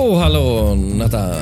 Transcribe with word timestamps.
Åh, 0.00 0.06
oh, 0.12 0.18
hallå 0.18 0.74
Natta. 0.74 1.34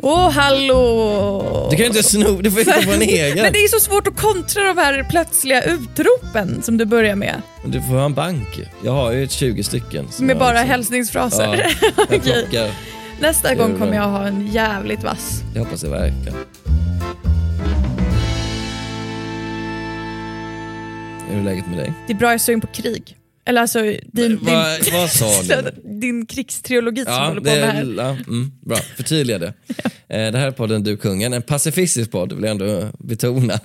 Åh, 0.00 0.30
hallå! 0.30 1.66
Du 1.70 1.76
kan 1.76 1.82
ju 1.82 1.86
inte 1.86 2.02
sno, 2.02 2.42
du 2.42 2.50
får 2.50 2.58
hitta 2.58 2.72
på 2.82 2.90
en 2.92 3.02
egen. 3.08 3.42
Men 3.42 3.52
det 3.52 3.58
är 3.58 3.68
så 3.68 3.80
svårt 3.80 4.06
att 4.06 4.16
kontra 4.16 4.62
de 4.64 4.78
här 4.78 5.06
plötsliga 5.10 5.62
utropen 5.62 6.62
som 6.62 6.76
du 6.78 6.84
börjar 6.84 7.16
med. 7.16 7.42
Du 7.66 7.80
får 7.82 7.88
ha 7.94 8.04
en 8.04 8.14
bank. 8.14 8.60
Jag 8.84 8.92
har 8.92 9.12
ju 9.12 9.24
ett 9.24 9.30
20 9.30 9.62
stycken. 9.62 10.08
Med 10.18 10.38
bara 10.38 10.50
liksom- 10.52 10.68
hälsningsfraser. 10.68 11.66
Ja, 11.96 12.04
plockar. 12.08 12.70
Nästa 13.20 13.54
gång 13.54 13.78
kommer 13.78 13.94
jag 13.96 14.08
ha 14.08 14.26
en 14.26 14.46
jävligt 14.46 15.02
vass. 15.04 15.42
Det 15.54 15.58
hoppas 15.58 15.82
jag 15.82 15.90
verkligen. 15.90 16.34
Hur 21.30 21.38
är 21.40 21.42
läget 21.44 21.66
med 21.68 21.78
dig? 21.78 21.92
Det 22.06 22.12
är 22.12 22.16
bra 22.16 22.28
jag 22.28 22.34
är 22.34 22.38
sugen 22.38 22.60
på 22.60 22.66
krig. 22.66 23.16
Eller 23.46 23.60
alltså 23.60 23.82
din, 23.82 24.00
din, 24.12 24.38
Vad, 24.42 24.92
vad 24.92 25.10
sa 25.10 25.42
du? 25.82 25.90
din 26.00 26.26
krigstrilogi 26.26 27.04
som 27.04 27.12
Ja, 27.12 27.26
håller 27.28 27.40
på 27.40 27.46
med 27.46 27.72
här. 27.72 27.82
är, 27.82 27.94
ja, 27.96 28.08
mm, 28.28 28.52
bra, 28.60 28.76
förtydliga 28.76 29.38
det. 29.38 29.52
Eh, 30.08 30.32
Det 30.32 30.38
här 30.38 30.46
är 30.46 30.50
podden 30.50 30.82
Du 30.82 30.96
kungen, 30.96 31.32
en 31.32 31.42
pacifistisk 31.42 32.10
podd 32.10 32.32
vill 32.32 32.44
jag 32.44 32.50
ändå 32.50 32.90
betona. 32.98 33.60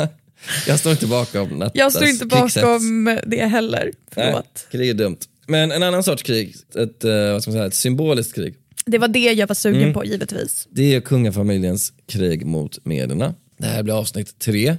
Jag 0.68 0.80
står 0.80 0.92
inte 0.92 1.08
bakom 1.08 1.50
Nattas 1.50 1.72
Jag 1.76 1.92
står 1.92 2.08
inte 2.08 2.26
bakom 2.26 3.20
det 3.26 3.46
heller. 3.46 3.84
Nej, 3.84 3.94
Förlåt. 4.12 4.68
krig 4.72 4.90
är 4.90 4.94
dumt. 4.94 5.18
Men 5.48 5.72
en 5.72 5.84
annan 5.84 6.04
sorts 6.04 6.24
krig, 6.24 6.56
ett, 6.76 7.04
eh, 7.04 7.12
vad 7.32 7.42
ska 7.42 7.52
man 7.52 7.58
säga, 7.58 7.66
ett 7.66 7.76
symboliskt 7.76 8.36
krig. 8.36 8.56
Det 8.86 8.98
var 8.98 9.08
det 9.08 9.20
jag 9.34 9.48
var 9.48 9.56
sugen 9.56 9.82
Mm. 9.82 9.94
på 9.94 10.06
givetvis. 10.06 10.68
Det 10.72 10.96
är 10.96 11.02
kungafamiljens 11.02 11.94
krig 12.08 12.46
mot 12.46 12.86
medierna. 12.86 13.36
Det 13.58 13.66
här 13.68 13.84
blir 13.84 14.00
avsnitt 14.00 14.40
tre 14.40 14.78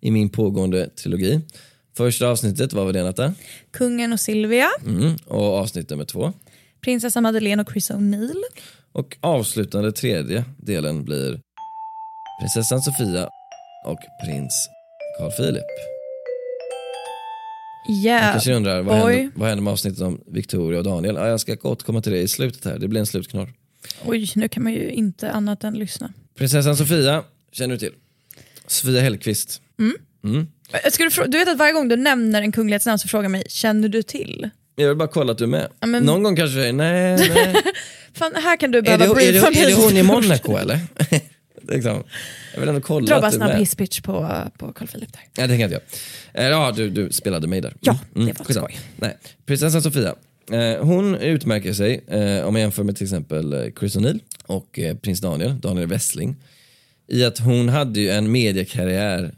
i 0.00 0.10
min 0.10 0.28
pågående 0.28 0.88
trilogi. 0.88 1.40
Första 1.98 2.28
avsnittet, 2.28 2.72
vad 2.72 2.84
var 2.84 2.92
det 2.92 3.02
Natta? 3.02 3.34
Kungen 3.70 4.12
och 4.12 4.20
Silvia, 4.20 4.68
Mm. 4.86 5.16
Och 5.26 5.44
avsnitt 5.44 5.90
nummer 5.90 6.04
två. 6.04 6.32
prinsessa 6.80 7.20
Madeleine 7.20 7.62
och 7.62 7.70
Chris 7.72 7.90
O'Neill. 7.90 8.42
Och 8.92 9.16
avslutande 9.20 9.92
tredje 9.92 10.44
delen 10.58 11.04
blir 11.04 11.40
prinsessan 12.40 12.82
Sofia 12.82 13.28
och 13.86 13.98
prins 14.24 14.68
Carl 15.18 15.30
Philip. 15.32 15.64
Yeah. 18.04 18.32
Kanske 18.32 18.50
ni 18.50 18.56
undrar, 18.56 18.82
vad 18.82 18.96
händer, 18.96 19.30
vad 19.34 19.48
händer 19.48 19.62
med 19.62 19.72
avsnittet 19.72 20.00
om 20.00 20.20
Victoria 20.26 20.78
och 20.78 20.84
Daniel? 20.84 21.14
Ja, 21.14 21.28
jag 21.28 21.40
ska 21.40 21.56
återkomma 21.62 22.02
till 22.02 22.12
det 22.12 22.18
i 22.18 22.28
slutet 22.28 22.64
här, 22.64 22.78
det 22.78 22.88
blir 22.88 23.00
en 23.00 23.06
slutknorr. 23.06 23.52
Oj, 24.04 24.32
nu 24.36 24.48
kan 24.48 24.62
man 24.62 24.72
ju 24.72 24.90
inte 24.90 25.30
annat 25.30 25.64
än 25.64 25.74
lyssna. 25.78 26.12
Prinsessan 26.34 26.76
Sofia, 26.76 27.24
känner 27.52 27.74
du 27.74 27.78
till? 27.78 27.92
Sofia 28.66 29.00
Hellqvist. 29.00 29.62
Ska 30.90 31.04
du, 31.04 31.10
du 31.26 31.38
vet 31.38 31.48
att 31.48 31.58
varje 31.58 31.72
gång 31.72 31.88
du 31.88 31.96
nämner 31.96 32.42
en 32.42 32.52
kunglighetsnamn 32.52 32.98
så 32.98 33.08
frågar 33.08 33.28
mig, 33.28 33.42
känner 33.48 33.88
du 33.88 34.02
till? 34.02 34.50
Jag 34.76 34.88
vill 34.88 34.96
bara 34.96 35.08
kolla 35.08 35.32
att 35.32 35.38
du 35.38 35.44
är 35.44 35.48
med. 35.48 35.68
Ja, 35.80 35.86
men- 35.86 36.02
Någon 36.02 36.22
gång 36.22 36.36
kanske 36.36 36.56
jag 36.56 36.62
säger 36.62 36.72
nej, 36.72 37.16
nej. 37.34 37.54
Fan, 38.14 38.32
här 38.34 38.56
kan 38.56 38.70
du 38.70 38.78
är, 38.78 38.82
behöva 38.82 39.14
det, 39.14 39.26
är, 39.28 39.32
det, 39.32 39.38
är 39.60 39.66
det 39.66 39.74
hon 39.74 39.96
i 39.96 40.02
Monaco 40.02 40.56
eller? 40.56 40.80
liksom. 41.68 42.02
Jag 42.54 42.60
vill 42.60 42.68
ändå 42.68 42.80
kolla 42.80 43.06
Dra 43.06 43.20
bara 43.20 43.26
är 43.26 43.30
snabb 43.30 43.50
hisspitch 43.52 44.00
på, 44.00 44.28
på 44.58 44.72
Carl 44.72 44.88
Philip 44.88 45.12
där. 45.12 45.22
Nej, 45.38 45.48
det 45.48 45.64
inte 45.64 45.80
jag. 46.34 46.44
Eh, 46.44 46.50
Ja, 46.50 46.72
du, 46.76 46.90
du 46.90 47.12
spelade 47.12 47.46
mig 47.46 47.60
där. 47.60 47.74
Ja, 47.80 47.98
det 48.14 48.20
var 48.20 48.28
ett 48.30 48.38
skitsamma. 48.46 48.68
skoj. 48.68 48.78
Nej. 48.96 49.16
Prinsessan 49.46 49.82
Sofia, 49.82 50.14
eh, 50.52 50.84
hon 50.84 51.14
utmärker 51.14 51.72
sig 51.72 52.04
eh, 52.08 52.46
om 52.46 52.52
man 52.52 52.60
jämför 52.62 52.82
med 52.84 52.96
till 52.96 53.04
exempel 53.06 53.52
eh, 53.52 53.60
Chris 53.80 53.96
O'Neill 53.96 54.20
och 54.46 54.78
eh, 54.78 54.96
prins 54.96 55.20
Daniel, 55.20 55.60
Daniel 55.60 55.86
Wessling, 55.88 56.36
i 57.08 57.24
att 57.24 57.38
hon 57.38 57.68
hade 57.68 58.00
ju 58.00 58.10
en 58.10 58.32
mediekarriär 58.32 59.24
eh, 59.24 59.30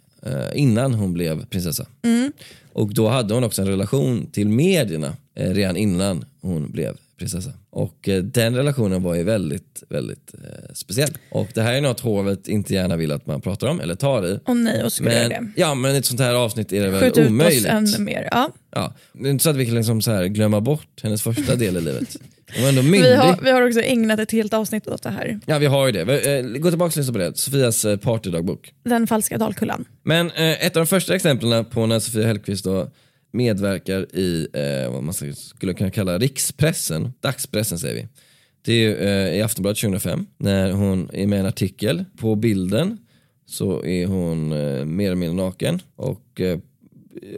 innan 0.55 0.95
hon 0.95 1.13
blev 1.13 1.45
prinsessa. 1.47 1.87
Mm. 2.03 2.33
Och 2.73 2.95
då 2.95 3.09
hade 3.09 3.35
hon 3.35 3.45
också 3.45 3.63
en 3.63 3.69
relation 3.69 4.27
till 4.33 4.49
medierna 4.49 5.17
eh, 5.35 5.51
redan 5.51 5.77
innan 5.77 6.25
hon 6.41 6.71
blev 6.71 6.97
prinsessa. 7.19 7.53
Och 7.71 8.09
eh, 8.09 8.23
den 8.23 8.57
relationen 8.57 9.03
var 9.03 9.15
ju 9.15 9.23
väldigt, 9.23 9.83
väldigt 9.89 10.35
eh, 10.35 10.73
speciell. 10.75 11.11
Och 11.31 11.49
det 11.55 11.63
här 11.63 11.75
är 11.75 11.81
något 11.81 12.01
hovet 12.01 12.49
inte 12.49 12.75
gärna 12.75 12.97
vill 12.97 13.13
att 13.13 13.27
man 13.27 13.41
pratar 13.41 13.67
om 13.67 13.81
eller 13.81 13.95
tar 13.95 14.27
i. 14.27 14.39
Åh 14.47 14.55
nej, 14.55 14.85
och 14.85 14.93
skulle 14.93 15.11
Men, 15.11 15.29
det. 15.29 15.53
ja, 15.57 15.75
men 15.75 15.95
i 15.95 15.99
ett 15.99 16.07
sånt 16.07 16.21
här 16.21 16.35
avsnitt 16.35 16.73
är 16.73 16.83
det 16.83 16.91
väl 16.91 17.01
Skjut 17.01 17.19
ut 17.19 17.29
omöjligt. 17.29 17.65
oss 17.65 17.71
ännu 17.71 18.05
mer. 18.05 18.29
Ja. 18.31 18.51
Ja, 18.71 18.95
det 19.13 19.29
är 19.29 19.31
inte 19.31 19.45
så 19.45 19.51
att 19.51 19.57
vi 19.57 19.67
kan 19.67 19.75
liksom 19.75 20.03
så 20.03 20.11
här 20.11 20.25
glömma 20.27 20.61
bort 20.61 21.01
hennes 21.03 21.23
första 21.23 21.57
del 21.57 21.77
i 21.77 21.81
livet. 21.81 22.17
Hon 22.55 22.63
var 22.63 22.69
ändå 22.69 22.83
myndig. 22.83 23.03
Vi, 23.03 23.15
har, 23.15 23.39
vi 23.43 23.51
har 23.51 23.67
också 23.67 23.81
ägnat 23.81 24.21
ett 24.21 24.33
helt 24.33 24.55
avsnitt 24.55 24.87
åt 24.89 25.03
det 25.03 25.11
här. 25.11 25.41
Ja, 25.47 25.59
vi 25.59 25.67
har 25.67 25.87
ju 25.87 25.93
det. 25.93 26.37
Eh, 26.39 26.43
Gå 26.43 26.71
tillbaka 26.71 26.93
och 26.93 26.97
lyssna 26.97 27.13
på 27.13 27.19
det. 27.19 27.37
Sofias 27.39 27.85
eh, 27.85 27.97
partydagbok. 27.97 28.73
Den 28.85 29.07
falska 29.07 29.39
Dalkullan. 29.39 29.85
Men 30.03 30.31
eh, 30.31 30.67
ett 30.67 30.77
av 30.77 30.81
de 30.81 30.87
första 30.87 31.15
exemplen 31.15 31.65
på 31.65 31.87
när 31.87 31.99
Sofia 31.99 32.27
Hellqvist 32.27 32.65
då 32.65 32.91
medverkar 33.33 34.17
i 34.17 34.49
eh, 34.53 34.93
vad 34.93 35.03
man 35.03 35.15
skulle 35.35 35.75
kunna 35.75 35.91
kalla 35.91 36.19
rikspressen, 36.19 37.13
dagspressen 37.21 37.79
säger 37.79 37.95
vi. 37.95 38.09
Det 38.63 38.73
är 38.73 38.77
ju, 38.77 38.97
eh, 38.97 39.39
i 39.39 39.43
Aftonbladet 39.43 39.79
2005 39.79 40.27
när 40.39 40.73
hon 40.73 41.11
är 41.13 41.27
med 41.27 41.37
i 41.37 41.41
en 41.41 41.47
artikel. 41.47 42.05
På 42.19 42.35
bilden 42.37 42.99
så 43.47 43.85
är 43.85 44.07
hon 44.07 44.53
eh, 44.53 44.85
mer 44.85 45.07
eller 45.07 45.17
mindre 45.17 45.45
naken 45.45 45.83
och 45.97 46.41
eh, 46.41 46.59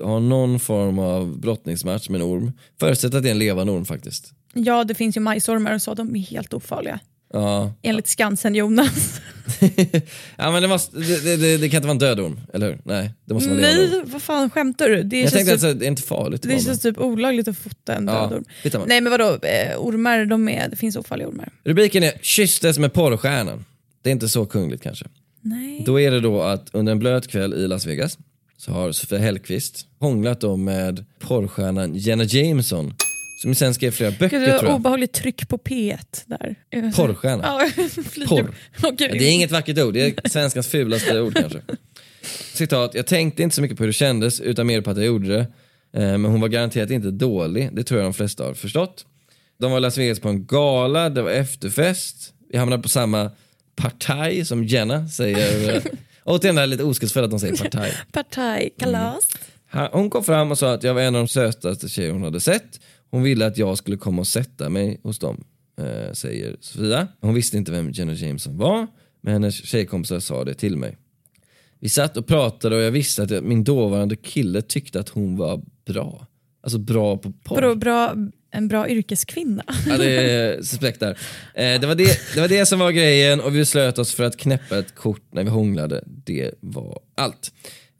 har 0.02 0.20
någon 0.20 0.60
form 0.60 0.98
av 0.98 1.38
brottningsmatch 1.40 2.08
med 2.08 2.20
en 2.20 2.26
orm. 2.26 2.52
Förutsätt 2.80 3.14
att 3.14 3.22
det 3.22 3.28
är 3.28 3.32
en 3.32 3.38
levande 3.38 3.72
orm 3.72 3.84
faktiskt. 3.84 4.32
Ja, 4.52 4.84
det 4.84 4.94
finns 4.94 5.16
ju 5.16 5.20
majsormar 5.20 5.74
och 5.74 5.82
så, 5.82 5.94
de 5.94 6.16
är 6.16 6.20
helt 6.20 6.54
ofarliga. 6.54 7.00
Ja, 7.32 7.72
Enligt 7.82 8.06
Skansen-Jonas. 8.06 9.20
ja 10.36 10.50
men 10.52 10.62
det, 10.62 10.68
måste, 10.68 10.96
det, 10.98 11.36
det, 11.36 11.56
det, 11.56 11.68
kan 11.68 11.76
inte 11.78 11.86
vara 11.86 11.90
en 11.90 11.98
död 11.98 12.20
orm, 12.20 12.40
eller 12.52 12.66
hur? 12.66 12.78
Nej, 12.84 13.10
det 13.24 13.34
måste 13.34 13.48
vara. 13.50 13.60
Nej, 13.60 14.02
vad 14.04 14.22
fan 14.22 14.50
skämtar 14.50 14.88
du? 14.88 15.02
Det 15.02 15.20
Jag 15.20 15.30
känns, 15.30 15.32
tänkte 15.32 15.66
typ, 15.66 15.70
att 15.70 15.78
det 15.80 15.86
är 15.86 15.88
inte 15.88 16.02
farligt. 16.02 16.42
det 16.42 16.48
med. 16.48 16.62
känns 16.62 16.80
typ 16.80 16.98
olagligt 16.98 17.48
att 17.48 17.56
fota 17.58 17.94
en 17.94 18.06
Ja, 18.06 18.26
död 18.26 18.32
orm. 18.74 18.84
Nej 18.88 19.00
men 19.00 19.10
vadå, 19.10 19.38
eh, 19.42 19.78
ormar, 19.78 20.24
de 20.24 20.48
är, 20.48 20.68
det 20.68 20.76
finns 20.76 20.96
ofarliga 20.96 21.28
ormar. 21.28 21.48
Rubriken 21.64 22.02
är 22.02 22.12
“Kysstes 22.22 22.78
med 22.78 22.92
porrstjärnan”. 22.92 23.64
Det 24.02 24.10
är 24.10 24.12
inte 24.12 24.28
så 24.28 24.46
kungligt 24.46 24.82
kanske. 24.82 25.04
Nej. 25.41 25.82
Då 25.86 26.00
är 26.00 26.10
det 26.10 26.20
då 26.20 26.42
att 26.42 26.68
under 26.72 26.92
en 26.92 26.98
blöt 26.98 27.28
kväll 27.28 27.54
i 27.54 27.68
Las 27.68 27.86
Vegas 27.86 28.18
så 28.56 28.72
har 28.72 28.92
Sofia 28.92 29.18
Hellqvist 29.18 29.86
hånglat 29.98 30.41
då 30.41 30.56
med 30.56 31.04
porrstjärnan 31.18 31.94
Jenna 31.94 32.24
Jameson 32.24 32.94
som 33.42 33.54
sen 33.54 33.75
skrev 33.75 33.91
flera 33.91 34.10
Gud, 34.10 34.19
böcker 34.19 34.41
det 34.41 34.58
tror 34.58 34.64
jag. 34.70 34.75
obehagligt 34.75 35.12
tryck 35.12 35.48
på 35.48 35.58
P1 35.58 35.98
där. 36.26 36.54
Porrstjärna. 36.97 37.42
Ja. 38.16 38.26
Porr. 38.28 38.54
Gud. 38.97 39.10
Det 39.10 39.25
är 39.25 39.32
inget 39.32 39.50
vackert 39.50 39.78
ord, 39.78 39.94
det 39.94 40.00
är 40.25 40.28
svenskans 40.28 40.69
fulaste 40.69 41.20
ord 41.20 41.34
kanske. 41.36 41.60
Citat, 42.54 42.94
jag 42.94 43.06
tänkte 43.06 43.42
inte 43.42 43.56
så 43.56 43.62
mycket 43.62 43.76
på 43.76 43.82
hur 43.82 43.88
det 43.88 43.92
kändes 43.92 44.41
utan 44.41 44.66
mer 44.66 44.80
på 44.80 44.91
att 44.91 44.97
jag 44.97 45.06
gjorde 45.06 45.28
det. 45.28 45.41
Eh, 46.03 46.19
Men 46.19 46.25
hon 46.25 46.41
var 46.41 46.48
garanterat 46.48 46.91
inte 46.91 47.10
dålig, 47.10 47.69
det 47.72 47.84
tror 47.84 48.00
jag 48.00 48.06
de 48.06 48.14
flesta 48.14 48.44
har 48.44 48.54
förstått. 48.54 49.06
De 49.60 49.70
var 49.70 49.78
i 49.78 49.80
Las 49.80 49.98
Vegas 49.98 50.20
på 50.20 50.28
en 50.28 50.47
gala, 50.47 51.09
det 51.10 51.22
var 51.22 51.30
efterfest. 51.30 52.32
Vi 52.53 52.59
hamnade 52.59 52.82
på 52.82 52.88
samma 52.88 53.30
partaj 53.76 54.44
som 54.44 54.64
Jenna 54.64 55.09
säger. 55.09 55.82
Återigen 56.24 56.54
det 56.54 56.60
här 56.60 56.66
lite 56.66 56.84
oskuldsfulla 56.84 57.24
att 57.24 57.30
de 57.30 57.41
säger 57.41 57.56
partaj. 57.56 57.92
Partajkalas. 58.12 59.28
Han- 59.69 59.88
Hon 59.92 60.10
kom 60.10 60.24
fram 60.24 60.50
och 60.50 60.59
sa 60.59 60.72
att 60.74 60.82
jag 60.82 60.94
var 60.94 61.00
en 61.00 61.15
av 61.15 61.21
de 61.22 61.28
sötaste 61.28 61.89
tjejer 61.89 62.10
hon 62.12 62.22
hade 62.22 62.41
sett. 62.41 62.80
Hon 63.12 63.22
ville 63.22 63.47
att 63.47 63.59
jag 63.59 63.78
skulle 63.78 63.97
komma 63.97 64.20
och 64.20 64.26
sätta 64.26 64.68
mig 64.68 65.00
hos 65.03 65.18
dem, 65.18 65.44
eh, 65.80 66.12
säger 66.12 66.56
Sofia. 66.60 67.09
Hon 67.20 67.34
visste 67.34 67.56
inte 67.56 67.72
vem 67.72 67.91
Jenna 67.91 68.12
Jameson 68.12 68.59
var, 68.59 68.86
men 69.20 69.32
hennes 69.32 69.64
tjejkompisar 69.64 70.20
sa 70.20 70.44
det 70.44 70.54
till 70.54 70.76
mig. 70.76 70.97
Vi 71.80 71.88
satt 71.88 72.16
och 72.16 72.26
pratade 72.26 72.76
och 72.76 72.82
jag 72.82 72.91
visste 72.91 73.22
att 73.22 73.30
min 73.44 73.64
dåvarande 73.64 74.16
kille 74.16 74.62
tyckte 74.62 75.00
att 75.00 75.09
hon 75.09 75.36
var 75.36 75.62
bra. 75.86 76.26
Alltså 76.62 76.78
bra 76.78 77.16
på 77.16 77.32
porr. 77.32 77.54
Vadå, 77.62 77.74
bra, 77.74 78.14
en 78.50 78.68
bra 78.68 78.88
yrkeskvinna? 78.88 79.65
Ja, 79.88 79.98
det 79.98 80.10
är 80.10 80.62
suspekt 80.62 81.00
där. 81.00 81.18
Eh, 81.54 81.80
det, 81.80 81.86
var 81.86 81.94
det, 81.94 82.18
det 82.34 82.41
var 82.41 82.48
det 82.48 82.66
som 82.66 82.78
var 82.78 82.91
grejen 82.91 83.41
och 83.41 83.54
vi 83.54 83.58
beslöt 83.58 83.98
oss 83.98 84.15
för 84.15 84.24
att 84.24 84.36
knäppa 84.36 84.78
ett 84.78 84.94
kort 84.94 85.22
när 85.32 85.44
vi 85.44 85.50
hånglade. 85.50 86.03
Det 86.06 86.50
var 86.60 86.98
allt. 87.15 87.53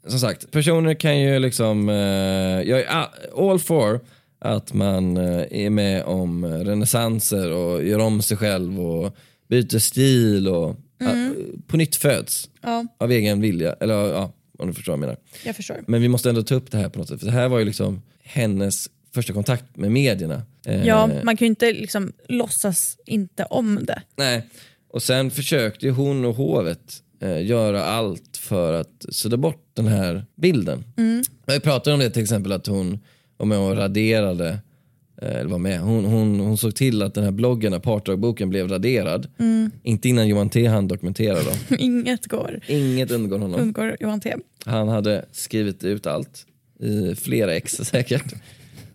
Som 0.07 0.19
sagt, 0.19 0.51
personer 0.51 0.93
kan 0.93 1.19
ju 1.19 1.39
liksom, 1.39 1.89
eh, 1.89 1.95
jag 2.69 2.79
är 2.79 2.87
a- 2.89 3.09
all 3.37 3.59
for 3.59 3.99
att 4.43 4.73
man 4.73 5.17
eh, 5.17 5.45
är 5.51 5.69
med 5.69 6.03
om 6.03 6.45
renässanser 6.45 7.51
och 7.51 7.83
gör 7.83 7.99
om 7.99 8.21
sig 8.21 8.37
själv 8.37 8.79
och 8.81 9.15
byter 9.47 9.79
stil 9.79 10.47
och 10.47 10.75
ja, 10.97 11.07
på 11.67 11.77
nytt 11.77 11.95
föds 11.95 12.49
Ja. 12.61 12.85
av 12.97 13.11
egen 13.11 13.41
vilja, 13.41 13.73
eller 13.73 13.93
ja, 13.93 14.33
om 14.59 14.67
du 14.67 14.73
förstår 14.73 14.91
vad 14.93 14.97
jag 14.97 14.99
menar. 14.99 15.17
Jag 15.45 15.55
förstår. 15.55 15.83
Men 15.87 16.01
vi 16.01 16.07
måste 16.07 16.29
ändå 16.29 16.43
ta 16.43 16.55
upp 16.55 16.71
det 16.71 16.77
här 16.77 16.89
på 16.89 16.99
något 16.99 17.07
sätt, 17.07 17.19
för 17.19 17.25
det 17.25 17.31
här 17.33 17.47
var 17.49 17.59
ju 17.59 17.65
liksom 17.65 18.01
hennes 18.23 18.89
första 19.13 19.33
kontakt 19.33 19.77
med 19.77 19.91
medierna. 19.91 20.41
Eh, 20.65 20.87
Ja, 20.87 21.09
man 21.23 21.37
kan 21.37 21.45
ju 21.45 21.49
inte 21.49 21.71
liksom 21.73 22.13
låtsas 22.29 22.97
inte 23.05 23.43
om 23.43 23.79
det. 23.85 24.01
Nej, 24.15 24.47
och 24.89 25.03
sen 25.03 25.31
försökte 25.31 25.85
ju 25.85 25.91
hon 25.91 26.25
och 26.25 26.35
hovet 26.35 27.03
eh, 27.21 27.45
göra 27.45 27.83
allt 27.85 28.37
för 28.37 28.73
att 28.73 29.05
sudda 29.09 29.37
bort 29.37 29.65
den 29.73 29.87
här 29.87 30.25
bilden. 30.35 30.83
Jag 31.45 31.63
pratade 31.63 31.93
om 31.93 31.99
det 31.99 32.09
till 32.09 32.21
exempel 32.23 32.51
att 32.51 32.67
hon 32.67 32.99
var 33.37 33.45
med 33.45 33.57
och 33.57 33.77
raderade, 33.77 34.59
eh, 35.21 35.35
eller 35.35 35.49
var 35.49 35.57
med, 35.57 35.79
hon, 35.79 36.05
hon, 36.05 36.39
hon 36.39 36.57
såg 36.57 36.75
till 36.75 37.01
att 37.01 37.13
den 37.13 37.23
här 37.23 37.31
bloggen, 37.31 37.81
partdagboken 37.81 38.49
blev 38.49 38.67
raderad. 38.67 39.27
Inte 39.83 40.09
innan 40.09 40.27
Johan 40.27 40.49
T 40.49 40.65
han 40.65 40.87
dokumenterade 40.87 41.43
dem. 41.43 41.57
Inget 41.79 42.27
går. 42.27 42.59
Inget 42.67 43.11
undgår 43.11 43.39
honom. 43.39 43.61
Undgår 43.61 43.97
Johan 43.99 44.19
T. 44.19 44.35
Han 44.65 44.87
hade 44.87 45.25
skrivit 45.31 45.83
ut 45.83 46.07
allt 46.07 46.45
i 46.79 47.15
flera 47.15 47.55
ex 47.55 47.71
säkert. 47.83 48.33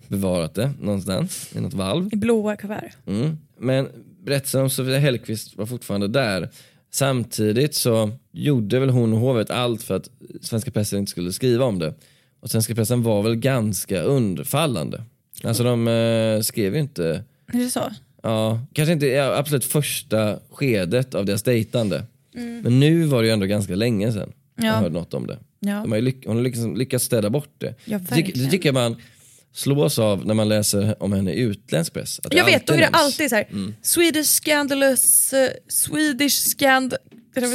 Bevarat 0.08 0.54
det 0.54 0.70
någonstans 0.80 1.50
i 1.56 1.60
något 1.60 1.74
valv. 1.74 2.08
I 2.12 2.16
blåa 2.16 2.56
kuvert. 2.56 2.92
Mm. 3.06 3.38
Men 3.58 3.88
berättelsen 4.24 4.62
om 4.62 4.70
Sofia 4.70 4.98
Hellqvist 4.98 5.56
var 5.56 5.66
fortfarande 5.66 6.08
där. 6.08 6.48
Samtidigt 6.90 7.74
så 7.74 8.10
gjorde 8.32 8.78
väl 8.78 8.90
hon 8.90 9.12
och 9.12 9.18
hovet 9.18 9.50
allt 9.50 9.82
för 9.82 9.96
att 9.96 10.10
svenska 10.40 10.70
pressen 10.70 10.98
inte 10.98 11.10
skulle 11.10 11.32
skriva 11.32 11.64
om 11.64 11.78
det. 11.78 11.94
Och 12.40 12.50
svenska 12.50 12.74
pressen 12.74 13.02
var 13.02 13.22
väl 13.22 13.34
ganska 13.36 14.02
undfallande. 14.02 15.02
Alltså 15.44 15.62
de 15.64 15.88
eh, 15.88 16.40
skrev 16.40 16.74
ju 16.74 16.80
inte, 16.80 17.24
Är 17.52 17.58
det 17.58 17.70
så? 17.70 17.90
ja, 18.22 18.60
kanske 18.72 18.92
inte 18.92 19.06
i 19.06 19.18
absolut 19.18 19.64
första 19.64 20.38
skedet 20.52 21.14
av 21.14 21.24
deras 21.24 21.42
dejtande. 21.42 22.04
Men 22.62 22.80
nu 22.80 23.04
var 23.04 23.22
det 23.22 23.26
ju 23.28 23.32
ändå 23.32 23.46
ganska 23.46 23.74
länge 23.74 24.12
sedan 24.12 24.32
jag 24.56 24.66
Ja. 24.66 24.72
hörde 24.72 24.94
något 24.94 25.14
om 25.14 25.26
det. 25.26 25.38
Ja. 25.60 25.80
De 25.82 25.92
har 25.92 25.98
lyck- 26.00 26.26
hon 26.26 26.36
har 26.36 26.42
lyckats, 26.42 26.66
lyckats 26.78 27.04
städa 27.04 27.30
bort 27.30 27.54
det. 27.58 27.74
Ja, 27.84 27.98
det, 27.98 28.22
det 28.22 28.50
tycker 28.50 28.68
jag 28.68 28.74
man 28.74 28.96
slås 29.52 29.98
av 29.98 30.26
när 30.26 30.34
man 30.34 30.48
läser 30.48 31.02
om 31.02 31.12
henne 31.12 31.32
i 31.32 31.40
utländsk 31.40 31.92
press. 31.92 32.20
Jag 32.30 32.44
vet, 32.44 32.66
då 32.66 32.74
är 32.74 32.78
det 32.78 32.88
alltid 32.88 33.30
så 33.30 33.36
här. 33.36 33.46
Swedish 33.82 34.26
scandalous, 34.26 35.32
eh, 35.32 35.50
Swedish 35.68 36.32
scand... 36.56 36.94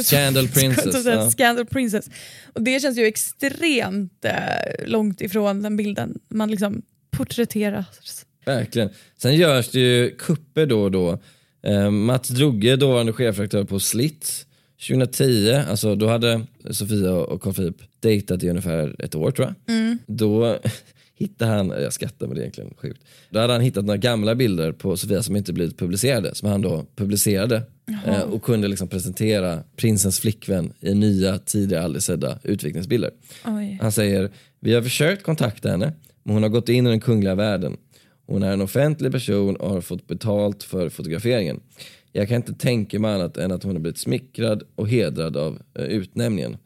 Scandal 0.02 0.48
princess, 0.54 1.06
ja. 1.06 1.30
Scandal 1.30 1.66
princess. 1.66 2.10
Och 2.52 2.62
det 2.62 2.80
känns 2.80 2.98
ju 2.98 3.06
extremt 3.06 4.24
eh, 4.24 4.86
långt 4.86 5.20
ifrån 5.20 5.62
den 5.62 5.76
bilden 5.76 6.18
man 6.28 6.50
liksom 6.50 6.82
porträtteras. 7.10 8.26
Verkligen. 8.44 8.90
Sen 9.16 9.34
görs 9.36 9.68
det 9.68 9.80
ju 9.80 10.10
kupper 10.10 10.66
då 10.66 10.82
och 10.82 10.90
då. 10.90 11.18
Eh, 11.66 11.90
Mats 11.90 12.28
Drugge, 12.28 12.76
dåvarande 12.76 13.12
chefredaktör 13.12 13.64
på 13.64 13.80
Slits, 13.80 14.46
2010, 14.88 15.62
alltså 15.70 15.94
då 15.94 16.08
hade 16.08 16.40
Sofia 16.70 17.12
och 17.12 17.42
Carl 17.42 17.54
Philip 17.54 17.76
dejtat 18.00 18.42
i 18.42 18.48
ungefär 18.50 18.96
ett 18.98 19.14
år 19.14 19.30
tror 19.30 19.54
jag. 19.66 19.74
Då 20.06 20.58
hittade 21.24 21.50
han, 21.50 21.68
jag 21.68 21.92
skrattar 21.92 22.26
men 22.26 22.34
det 22.34 22.40
är 22.40 22.42
egentligen 22.42 22.74
sjukt. 22.76 23.02
Då 23.30 23.40
hade 23.40 23.52
han 23.52 23.62
hittat 23.62 23.84
några 23.84 23.98
gamla 23.98 24.34
bilder 24.34 24.72
på 24.72 24.96
Sofia 24.96 25.22
som 25.22 25.36
inte 25.36 25.52
blivit 25.52 25.78
publicerade, 25.78 26.34
som 26.34 26.48
han 26.48 26.62
då 26.62 26.86
publicerade. 26.96 27.62
Eh, 28.06 28.20
och 28.20 28.42
kunde 28.42 28.68
liksom 28.68 28.88
presentera 28.88 29.62
prinsens 29.76 30.20
flickvän 30.20 30.72
i 30.80 30.94
nya, 30.94 31.38
tidigare 31.38 31.84
aldrig 31.84 32.02
sedda 32.02 32.38
utvikningsbilder. 32.42 33.10
Oj. 33.44 33.78
Han 33.82 33.92
säger, 33.92 34.30
vi 34.60 34.74
har 34.74 34.82
försökt 34.82 35.22
kontakta 35.22 35.70
henne, 35.70 35.92
men 36.22 36.34
hon 36.34 36.42
har 36.42 36.50
gått 36.50 36.68
in 36.68 36.86
i 36.86 36.90
den 36.90 37.00
kungliga 37.00 37.34
världen. 37.34 37.76
Hon 38.26 38.42
är 38.42 38.52
en 38.52 38.60
offentlig 38.60 39.12
person 39.12 39.56
och 39.56 39.70
har 39.70 39.80
fått 39.80 40.06
betalt 40.06 40.62
för 40.62 40.88
fotograferingen. 40.88 41.60
Jag 42.12 42.28
kan 42.28 42.36
inte 42.36 42.54
tänka 42.54 42.98
mig 42.98 43.14
annat 43.14 43.36
än 43.36 43.52
att 43.52 43.62
hon 43.62 43.72
har 43.72 43.80
blivit 43.80 43.98
smickrad 43.98 44.62
och 44.74 44.88
hedrad 44.88 45.36
av 45.36 45.58
eh, 45.78 45.84
utnämningen. 45.84 46.56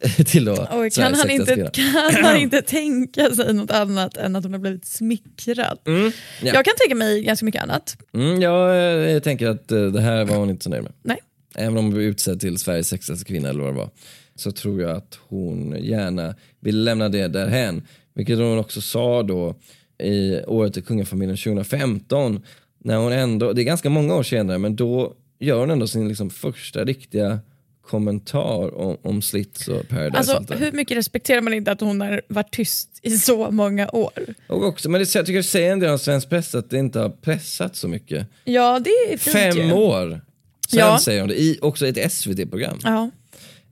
Till 0.26 0.44
då 0.44 0.68
Oj, 0.72 0.90
kan, 0.90 1.14
han 1.14 1.30
inte, 1.30 1.70
kan 1.72 2.24
han 2.24 2.36
inte 2.40 2.62
tänka 2.62 3.30
sig 3.30 3.54
något 3.54 3.70
annat 3.70 4.16
än 4.16 4.36
att 4.36 4.44
hon 4.44 4.52
har 4.52 4.60
blivit 4.60 4.84
smickrad? 4.86 5.78
ja. 5.84 6.10
Jag 6.40 6.64
kan 6.64 6.74
tänka 6.78 6.94
mig 6.94 7.22
ganska 7.22 7.46
mycket 7.46 7.62
annat. 7.62 7.96
Mm, 8.14 8.42
ja, 8.42 8.74
eh, 8.74 9.12
jag 9.12 9.22
tänker 9.22 9.48
att 9.48 9.72
eh, 9.72 9.86
det 9.86 10.00
här 10.00 10.24
var 10.24 10.36
hon 10.36 10.50
inte 10.50 10.64
så 10.64 10.70
nöjd 10.70 10.82
med. 10.82 10.92
Nej. 11.02 11.18
Även 11.54 11.78
om 11.78 11.84
hon 11.84 11.94
blev 11.94 12.06
utsedd 12.06 12.40
till 12.40 12.58
Sveriges 12.58 12.88
sexigaste 12.88 13.24
kvinna 13.24 13.48
eller 13.48 13.60
vad 13.60 13.72
det 13.72 13.76
var. 13.78 13.90
Så 14.36 14.52
tror 14.52 14.82
jag 14.82 14.90
att 14.90 15.18
hon 15.28 15.76
gärna 15.80 16.34
vill 16.60 16.84
lämna 16.84 17.08
det 17.08 17.28
därhän. 17.28 17.82
Vilket 18.14 18.38
hon 18.38 18.58
också 18.58 18.80
sa 18.80 19.22
då 19.22 19.56
i 19.98 20.40
året 20.46 20.76
i 20.76 20.82
kungafamiljen 20.82 21.36
2015. 21.36 22.42
När 22.78 22.96
hon 22.96 23.12
ändå, 23.12 23.52
det 23.52 23.62
är 23.62 23.64
ganska 23.64 23.90
många 23.90 24.14
år 24.14 24.22
senare, 24.22 24.58
men 24.58 24.76
då 24.76 25.14
gör 25.40 25.58
hon 25.58 25.70
ändå 25.70 25.86
sin 25.86 26.08
liksom 26.08 26.30
första 26.30 26.84
riktiga 26.84 27.40
kommentar 27.88 28.74
om, 28.80 28.96
om 29.02 29.22
Slits 29.22 29.68
och 29.68 29.88
Paradise. 29.88 30.32
och 30.32 30.38
Alltså, 30.38 30.54
där. 30.54 30.58
hur 30.64 30.72
mycket 30.72 30.96
respekterar 30.96 31.40
man 31.40 31.54
inte 31.54 31.72
att 31.72 31.80
hon 31.80 32.00
har 32.00 32.22
varit 32.28 32.50
tyst 32.50 32.88
i 33.02 33.18
så 33.18 33.50
många 33.50 33.88
år? 33.92 34.10
Och 34.48 34.64
också, 34.64 34.90
men 34.90 35.00
det, 35.00 35.14
jag 35.14 35.26
tycker 35.26 35.36
det 35.38 35.42
säger 35.42 35.72
en 35.72 35.80
del 35.80 35.90
om 35.90 35.98
svensk 35.98 36.28
press 36.28 36.54
att 36.54 36.70
det 36.70 36.78
inte 36.78 36.98
har 37.00 37.08
pressat 37.08 37.76
så 37.76 37.88
mycket. 37.88 38.26
Ja, 38.44 38.80
det 38.84 38.90
är 38.90 39.16
fint 39.18 39.36
Fem 39.36 39.56
ju. 39.68 39.72
år! 39.72 40.20
Sen 40.68 40.78
Ja. 40.78 40.98
säger 40.98 41.20
hon 41.20 41.28
det, 41.28 41.40
i 41.40 41.58
också 41.62 41.86
ett 41.86 42.12
SVT-program. 42.12 42.78
Ja. 42.82 43.10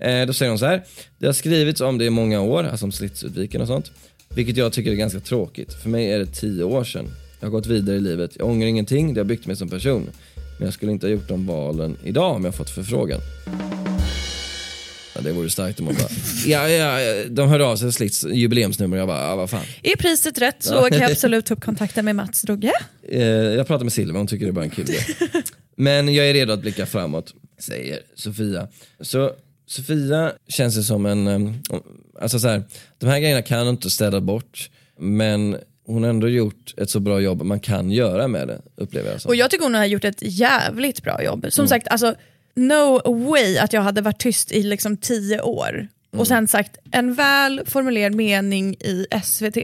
Eh, 0.06 0.26
då 0.26 0.32
säger 0.32 0.50
hon 0.50 0.58
så 0.58 0.66
här. 0.66 0.84
Det 1.18 1.26
har 1.26 1.32
skrivits 1.32 1.80
om 1.80 1.98
det 1.98 2.04
i 2.04 2.10
många 2.10 2.40
år, 2.40 2.64
alltså 2.64 2.86
om 2.86 2.92
Slitsutviken 2.92 3.60
och 3.60 3.66
sånt. 3.66 3.90
Vilket 4.34 4.56
jag 4.56 4.72
tycker 4.72 4.90
är 4.90 4.94
ganska 4.94 5.20
tråkigt. 5.20 5.72
För 5.82 5.88
mig 5.88 6.12
är 6.12 6.18
det 6.18 6.26
tio 6.26 6.64
år 6.64 6.84
sedan. 6.84 7.08
Jag 7.40 7.46
har 7.46 7.50
gått 7.50 7.66
vidare 7.66 7.96
i 7.96 8.00
livet. 8.00 8.30
Jag 8.38 8.48
ångrar 8.48 8.66
ingenting, 8.66 9.14
det 9.14 9.20
har 9.20 9.24
byggt 9.24 9.46
mig 9.46 9.56
som 9.56 9.68
person. 9.68 10.10
Men 10.58 10.66
jag 10.66 10.74
skulle 10.74 10.92
inte 10.92 11.06
ha 11.06 11.12
gjort 11.12 11.28
de 11.28 11.46
valen 11.46 11.96
idag 12.04 12.34
om 12.36 12.44
jag 12.44 12.54
fått 12.54 12.70
förfrågan. 12.70 13.20
Ja, 15.14 15.20
det 15.20 15.32
vore 15.32 15.50
starkt 15.50 15.80
om 15.80 15.84
man 15.84 15.94
bara... 15.94 16.08
Ja, 16.46 16.68
ja, 16.68 17.24
de 17.30 17.48
hörde 17.48 17.64
av 17.64 17.76
sig 17.76 17.88
till 17.88 17.92
Slits 17.92 18.24
jubileumsnummer 18.24 18.96
jag 18.96 19.08
bara, 19.08 19.22
ja, 19.22 19.36
vad 19.36 19.50
fan. 19.50 19.64
Är 19.82 19.96
priset 19.96 20.38
rätt 20.38 20.62
så 20.62 20.82
kan 20.82 20.98
jag 20.98 21.10
absolut 21.10 21.46
ta 21.46 21.54
upp 21.54 21.64
kontakten 21.64 22.04
med 22.04 22.16
Mats 22.16 22.42
Drugge. 22.42 22.72
Eh, 23.08 23.22
jag 23.22 23.66
pratar 23.66 23.84
med 23.84 23.92
Silva, 23.92 24.18
hon 24.18 24.26
tycker 24.26 24.46
det 24.46 24.50
är 24.50 24.52
bara 24.52 24.64
en 24.64 24.70
kul 24.70 24.86
grej. 24.86 25.06
Men 25.76 26.14
jag 26.14 26.30
är 26.30 26.34
redo 26.34 26.52
att 26.52 26.60
blicka 26.60 26.86
framåt, 26.86 27.34
säger 27.58 28.00
Sofia. 28.14 28.68
Så 29.00 29.32
Sofia 29.66 30.32
känns 30.48 30.76
det 30.76 30.82
som 30.82 31.06
en, 31.06 31.26
eh, 31.26 31.52
alltså 32.20 32.38
så 32.38 32.48
här, 32.48 32.62
de 32.98 33.06
här 33.06 33.20
grejerna 33.20 33.42
kan 33.42 33.58
hon 33.58 33.68
inte 33.68 33.90
städa 33.90 34.20
bort, 34.20 34.70
men 34.98 35.56
hon 35.86 36.02
har 36.02 36.10
ändå 36.10 36.28
gjort 36.28 36.74
ett 36.76 36.90
så 36.90 37.00
bra 37.00 37.20
jobb 37.20 37.42
man 37.42 37.60
kan 37.60 37.90
göra 37.90 38.28
med 38.28 38.48
det, 38.48 38.60
upplever 38.76 39.10
jag 39.10 39.20
som. 39.20 39.28
Och 39.28 39.36
jag 39.36 39.50
tycker 39.50 39.64
hon 39.64 39.74
har 39.74 39.84
gjort 39.84 40.04
ett 40.04 40.18
jävligt 40.20 41.02
bra 41.02 41.22
jobb. 41.24 41.38
Mm. 41.38 41.50
Som 41.50 41.68
sagt, 41.68 41.88
alltså, 41.88 42.14
no 42.56 43.14
way 43.28 43.58
att 43.58 43.72
jag 43.72 43.82
hade 43.82 44.00
varit 44.00 44.18
tyst 44.20 44.52
i 44.52 44.62
liksom 44.62 44.96
tio 44.96 45.40
år 45.40 45.88
Mm. 46.14 46.20
och 46.20 46.26
sen 46.26 46.48
sagt 46.48 46.76
en 46.90 47.14
väl 47.14 47.60
formulerad 47.66 48.14
mening 48.14 48.74
i 48.74 49.06
SVT. 49.24 49.56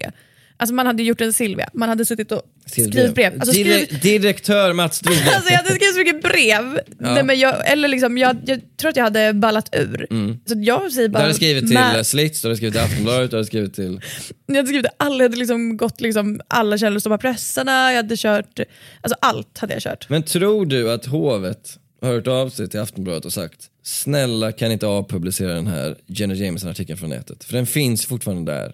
Alltså 0.56 0.74
man 0.74 0.86
hade 0.86 1.02
gjort 1.02 1.20
en 1.20 1.32
Silvia, 1.32 1.68
man 1.74 1.88
hade 1.88 2.06
suttit 2.06 2.32
och 2.32 2.42
skrivit 2.66 3.14
brev. 3.14 3.32
Alltså, 3.34 3.52
skriv, 3.52 4.00
Direktör 4.02 4.72
Mats 4.72 5.00
Drugge. 5.00 5.20
alltså 5.34 5.50
jag 5.50 5.56
hade 5.58 5.68
skrivit 5.74 5.92
så 5.94 5.98
mycket 5.98 6.22
brev, 6.22 6.80
Nej, 6.98 7.22
men 7.22 7.38
jag, 7.38 7.70
eller 7.72 7.88
liksom, 7.88 8.18
jag, 8.18 8.36
jag 8.46 8.60
tror 8.76 8.88
att 8.90 8.96
jag 8.96 9.04
hade 9.04 9.32
ballat 9.32 9.68
ur. 9.76 10.06
Så 10.46 10.54
jag 10.56 10.92
säger 10.92 11.08
Du 11.08 11.12
bara... 11.12 11.22
hade 11.22 11.34
skrivit 11.34 11.66
till 11.66 11.76
Mä- 11.76 12.02
Slits, 12.02 12.42
du 12.42 12.48
hade 12.48 12.56
skrivit 12.56 12.74
till 12.74 12.82
Aftonbladet, 12.82 13.30
du 13.30 13.36
hade 13.36 13.46
skrivit 13.46 13.74
till... 13.74 14.00
Jag 14.46 14.56
hade 14.56 14.68
skrivit 14.68 14.86
alla, 14.96 15.16
jag 15.24 15.30
hade 15.30 15.36
liksom 15.38 15.76
gått 15.76 16.00
liksom 16.00 16.40
alla 16.48 16.78
källor 16.78 16.98
som 16.98 17.10
var 17.10 17.18
pressarna, 17.18 17.90
jag 17.92 17.96
hade 17.96 18.16
kört, 18.16 18.60
alltså 19.00 19.16
allt 19.20 19.58
hade 19.58 19.72
jag 19.72 19.82
kört. 19.82 20.08
Men 20.08 20.22
tror 20.22 20.66
du 20.66 20.92
att 20.92 21.06
hovet 21.06 21.78
har 22.02 22.08
hört 22.12 22.26
av 22.26 22.48
sig 22.50 22.68
till 22.68 22.80
Aftonbladet 22.80 23.24
och 23.24 23.32
sagt 23.32 23.70
snälla 23.82 24.52
kan 24.52 24.72
inte 24.72 24.86
avpublicera 24.86 25.54
den 25.54 25.66
här 25.66 25.96
Jenna 26.06 26.34
Jameson-artikeln 26.34 26.98
från 26.98 27.10
nätet? 27.10 27.44
För 27.44 27.52
den 27.52 27.66
finns 27.66 28.06
fortfarande 28.06 28.52
där. 28.52 28.72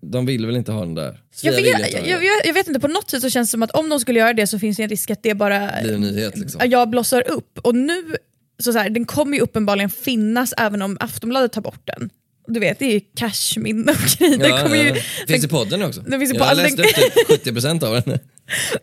De 0.00 0.26
vill 0.26 0.46
väl 0.46 0.56
inte 0.56 0.72
ha 0.72 0.80
den 0.80 0.94
där? 0.94 1.20
Jag 1.42 1.52
vet, 1.52 1.66
jag, 1.66 1.80
den. 2.02 2.10
jag, 2.10 2.22
jag 2.44 2.54
vet 2.54 2.68
inte, 2.68 2.80
på 2.80 2.88
något 2.88 3.10
sätt 3.10 3.22
så 3.22 3.30
känns 3.30 3.48
det 3.48 3.50
som 3.50 3.62
att 3.62 3.70
om 3.70 3.88
de 3.88 4.00
skulle 4.00 4.18
göra 4.20 4.32
det 4.32 4.46
så 4.46 4.58
finns 4.58 4.76
det 4.76 4.82
en 4.82 4.88
risk 4.88 5.10
att 5.10 5.22
det 5.22 5.34
bara 5.34 5.70
blir 5.82 5.94
en 5.94 6.00
nyhet 6.00 6.38
liksom. 6.38 6.60
jag 6.64 6.90
blossar 6.90 7.30
upp. 7.30 7.58
Och 7.62 7.74
nu, 7.74 8.16
så 8.58 8.72
så 8.72 8.78
här, 8.78 8.90
den 8.90 9.04
kommer 9.04 9.36
ju 9.36 9.42
uppenbarligen 9.42 9.90
finnas 9.90 10.54
även 10.58 10.82
om 10.82 10.96
Aftonbladet 11.00 11.52
tar 11.52 11.60
bort 11.62 11.86
den. 11.98 12.10
Du 12.48 12.60
vet, 12.60 12.78
det 12.78 12.84
är 12.84 12.92
ju 12.92 13.00
cashminne 13.16 13.92
och 13.92 13.98
grejer. 14.18 14.38
Den, 14.38 14.50
Ja, 14.50 14.62
kommer 14.62 14.76
ju, 14.76 14.88
ja. 14.88 14.94
Finns 15.28 15.44
i 15.44 15.48
podden 15.48 15.82
också. 15.82 16.00
den 16.00 16.20
finns 16.20 16.32
i 16.32 16.36
jag 16.36 16.44
har 16.44 16.50
podden. 16.54 16.76
läst 16.76 16.78
upp 16.78 17.44
typ 17.44 17.56
70% 17.56 17.84
av 17.84 18.02
den. 18.06 18.18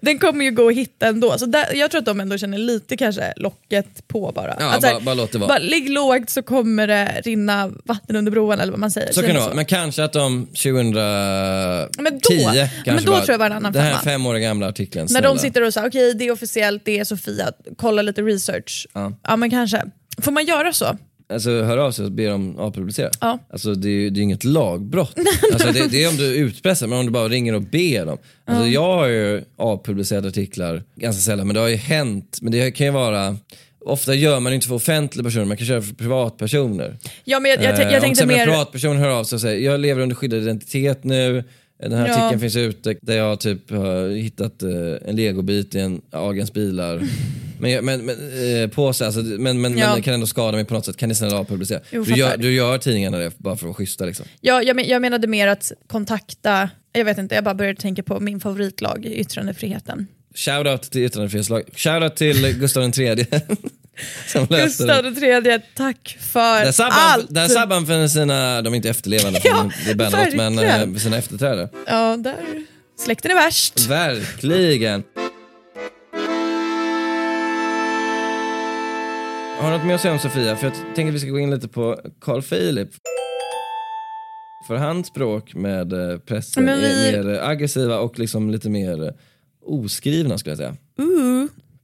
Den 0.01 0.20
kommer 0.20 0.46
ju 0.46 0.51
gå 0.51 0.67
att 0.70 0.75
hitta 0.75 1.08
ändå. 1.08 1.38
Så 1.38 1.46
där, 1.46 1.74
jag 1.75 1.91
tror 1.91 2.00
att 2.00 2.05
de 2.05 2.20
ändå 2.20 2.38
känner 2.38 2.58
lite 2.58 2.98
kanske 2.98 3.34
locket 3.38 4.08
på 4.08 4.32
bara. 4.36 4.55
Ja, 4.60 4.65
Att 4.74 4.82
så 4.82 4.88
här, 4.88 4.93
bara, 4.93 5.03
bara 5.03 5.15
låt 5.15 5.32
det 5.32 5.38
vara. 5.38 5.48
bara 5.48 5.60
ligg 5.60 5.89
lågt 5.89 6.29
så 6.29 6.41
kommer 6.43 6.88
det 6.88 7.22
rinna 7.25 7.72
vatten 7.86 8.15
under 8.15 8.32
broarna 8.32 8.62
eller 8.63 8.72
vad 8.74 8.79
man 8.79 8.91
säger. 8.91 9.13
Så 9.13 9.22
kan 9.22 9.34
det 9.36 9.39
vara, 9.41 9.53
men 9.53 9.65
kanske 9.65 10.03
att 10.03 10.13
de 10.13 10.46
2010 10.46 11.91
Men 11.98 12.13
då- 12.13 12.20
kanske 12.29 12.70
men 12.86 13.03
då 13.05 13.12
bara, 13.12 13.22
tror 13.22 13.34
jag 13.34 13.38
var 13.39 13.46
en 13.46 13.51
annan 13.51 13.72
Den 13.74 13.82
här 13.84 13.98
fem 14.00 14.25
år 14.25 14.36
gamla 14.36 14.67
artikeln, 14.67 15.03
När 15.03 15.08
snälla. 15.08 15.27
de 15.27 15.39
sitter 15.39 15.62
och 15.62 15.74
säger 15.74 15.88
okej 15.89 16.13
det 16.13 16.27
är 16.27 16.32
officiellt, 16.32 16.82
det 16.86 17.00
är 17.00 17.03
Sofia, 17.03 17.51
kolla 17.77 18.01
lite 18.01 18.22
research. 18.22 18.88
Ja. 18.93 19.13
ja 19.24 19.36
men 19.36 19.50
kanske. 19.50 19.84
Får 20.22 20.32
man 20.32 20.46
göra 20.46 20.74
så? 20.74 20.98
Alltså 21.30 21.50
hör 21.62 21.77
av 21.77 21.92
sig 21.92 22.06
och 22.06 22.12
ber 22.12 22.30
dem 22.30 22.58
avpublicera. 22.60 23.10
Ja. 23.22 23.39
Alltså 23.50 23.74
det 23.74 23.88
är 23.89 23.92
ju 23.92 24.10
det 24.10 24.20
är 24.20 24.22
inget 24.22 24.44
lagbrott. 24.44 25.15
Alltså, 25.53 25.72
det, 25.72 25.88
det 25.92 26.03
är 26.03 26.10
om 26.10 26.15
du 26.15 26.36
utpressar, 26.36 26.88
men 26.88 27.00
om 27.00 27.06
du 27.06 27.12
bara 27.12 27.27
ringer 27.27 27.53
och 27.53 27.62
ber 27.62 28.06
dem. 28.06 28.18
Alltså, 28.46 28.68
Jag 28.68 28.94
har 28.96 29.08
ju 29.08 29.44
avpublicerat 29.58 30.25
artiklar 30.25 30.84
ganska 30.96 31.22
sällan, 31.22 31.48
men 31.48 31.53
det 31.53 31.60
har 31.60 31.68
ju 31.68 31.75
hänt. 31.75 32.39
Men 32.42 32.51
det 32.51 32.72
kan 32.72 32.88
ju 32.88 32.94
vara 32.94 33.38
ofta 33.86 34.13
gör 34.13 34.39
man 34.39 34.53
inte 34.53 34.68
för 34.68 34.75
offentliga 34.75 35.24
personer, 35.24 35.46
man 35.46 35.58
kan 35.58 35.68
köra 35.68 35.82
för 35.82 35.94
privatpersoner. 35.96 36.98
Ja, 37.24 37.39
men 37.39 37.51
jag, 37.51 37.63
jag, 37.63 37.74
Eh, 37.74 37.80
jag 37.82 37.88
om 37.88 37.92
till 37.94 38.01
tänkte 38.01 38.24
en 38.24 38.27
mer... 38.27 38.46
privatperson 38.46 38.98
hör 38.98 39.10
av 39.10 39.24
sig 39.24 39.36
och 39.36 39.42
säger 39.42 39.72
jag 39.72 39.80
lever 39.80 40.01
under 40.01 40.15
skyddad 40.15 40.42
identitet 40.42 41.03
nu, 41.03 41.44
den 41.89 41.99
här 41.99 42.07
Ja. 42.07 42.13
artikeln 42.13 42.39
finns 42.41 42.55
ute 42.55 42.95
där 43.01 43.17
jag 43.17 43.39
typ 43.39 43.69
har 43.71 44.09
hittat 44.15 44.63
eh, 44.63 44.69
en 45.09 45.15
legobit 45.15 45.75
i 45.75 45.79
en 45.79 46.01
Agens 46.11 46.53
bilar. 46.53 47.01
men, 47.59 47.71
jag- 47.71 47.83
men, 47.83 48.05
men, 48.05 48.15
eh, 48.63 48.69
på 48.69 48.93
sig, 48.93 49.05
alltså, 49.07 49.21
men, 49.21 49.61
men, 49.61 49.77
Ja. 49.77 49.87
men 49.87 49.95
det 49.95 50.01
kan 50.01 50.13
ändå 50.13 50.27
skada 50.27 50.51
mig 50.57 50.65
på 50.65 50.73
något 50.73 50.85
sätt, 50.85 50.97
kan 50.97 51.09
ni 51.09 51.15
snälla 51.15 51.37
avpublicera? 51.39 51.79
Jo, 51.91 52.03
Du 52.03 52.15
gör, 52.15 52.37
du 52.37 52.53
gör 52.53 52.77
tidningarna 52.77 53.17
det 53.17 53.31
bara 53.37 53.55
för 53.55 53.65
att 53.65 53.67
vara 53.67 53.73
schyssta 53.73 54.05
liksom. 54.05 54.25
Ja, 54.41 54.61
jag, 54.63 54.75
men, 54.75 54.87
jag 54.87 55.01
menade 55.01 55.27
mer 55.27 55.47
att 55.47 55.71
kontakta, 55.87 56.69
jag 56.93 57.05
vet 57.05 57.17
inte, 57.17 57.35
jag 57.35 57.43
bara 57.43 57.55
började 57.55 57.81
tänka 57.81 58.03
på 58.03 58.19
min 58.19 58.39
favoritlag, 58.39 59.05
yttrandefriheten. 59.05 60.07
Shoutout 60.35 60.81
till 60.81 61.01
yttrandefrihetslag. 61.03 61.63
Shoutout 61.75 62.15
till 62.15 62.59
Gustav 62.59 62.99
III. 62.99 63.25
som. 64.27 64.45
Gustav 64.45 65.15
tredje, 65.15 65.59
tack 65.75 66.17
för 66.19 66.65
Där 66.65 66.71
sabbar 66.71 66.95
allt! 66.97 67.25
där 67.29 67.47
sabbar 67.47 67.75
han 67.75 67.85
för 67.85 68.07
sina, 68.07 68.62
de 68.62 68.73
är 68.73 68.75
inte 68.75 68.89
efterlevande 68.89 69.39
Ja, 69.43 69.69
det 69.85 69.91
är 69.91 69.95
Bennet, 69.95 70.35
men 70.35 70.59
eh, 70.59 70.95
sina 71.00 71.17
efterträdare. 71.17 71.69
Ja, 71.88 72.17
där. 72.17 72.35
Släkten 73.00 73.31
är 73.31 73.35
värst. 73.35 73.79
Verkligen. 73.88 75.03
Har 79.59 79.71
du 79.71 79.77
något 79.77 79.88
mer 79.88 79.95
att 79.95 80.01
säga 80.01 80.13
om 80.13 80.19
Sofia? 80.19 80.55
För 80.55 80.67
jag 80.67 80.73
tänker 80.95 81.07
att 81.09 81.15
vi 81.15 81.19
ska 81.19 81.29
gå 81.29 81.39
in 81.39 81.51
lite 81.51 81.67
på 81.67 82.00
Carl 82.21 82.41
Philip. 82.41 82.89
För 84.67 84.75
hans 84.75 85.07
språk 85.07 85.53
med 85.55 85.93
eh, 85.93 86.17
pressen 86.17 86.65
vi- 86.65 86.71
är 86.71 87.23
mer 87.23 87.39
aggressiva 87.43 88.00
och 88.00 88.19
liksom 88.19 88.51
lite 88.51 88.69
mer 88.69 89.03
eh, 89.03 89.13
oskrivna 89.65 90.38
skulle 90.38 90.51
jag 90.51 90.57
säga. 90.57 90.75
Uh, 91.00 91.32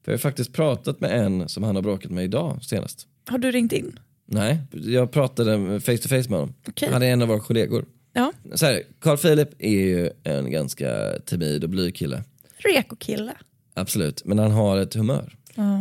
För 0.05 0.11
jag 0.11 0.17
har 0.17 0.19
faktiskt 0.19 0.53
pratat 0.53 0.99
med 0.99 1.11
en 1.25 1.49
som 1.49 1.63
han 1.63 1.75
har 1.75 1.81
bråkat 1.81 2.11
med 2.11 2.23
idag 2.23 2.59
senast. 2.61 3.07
har 3.27 3.37
du 3.37 3.51
ringt 3.51 3.73
in? 3.73 3.99
Nej, 4.25 4.57
jag 4.71 5.11
pratade 5.11 5.79
face 5.79 5.97
to 5.97 6.07
face 6.07 6.29
med 6.29 6.39
honom. 6.39 6.53
Okej. 6.67 6.89
Han 6.91 7.01
är 7.01 7.11
en 7.11 7.21
av 7.21 7.27
våra 7.27 7.39
kollegor. 7.39 7.85
Ja. 8.13 8.33
Så 8.55 8.65
här, 8.65 8.83
Carl 9.01 9.17
Philip 9.17 9.49
är 9.59 9.69
ju 9.69 10.09
en 10.23 10.51
ganska 10.51 11.13
timid 11.25 11.63
och 11.63 11.69
blyg 11.69 11.95
kille. 11.95 12.23
Reko-kille. 12.57 13.33
Absolut, 13.73 14.25
men 14.25 14.39
han 14.39 14.51
har 14.51 14.77
ett 14.77 14.93
humör. 14.93 15.35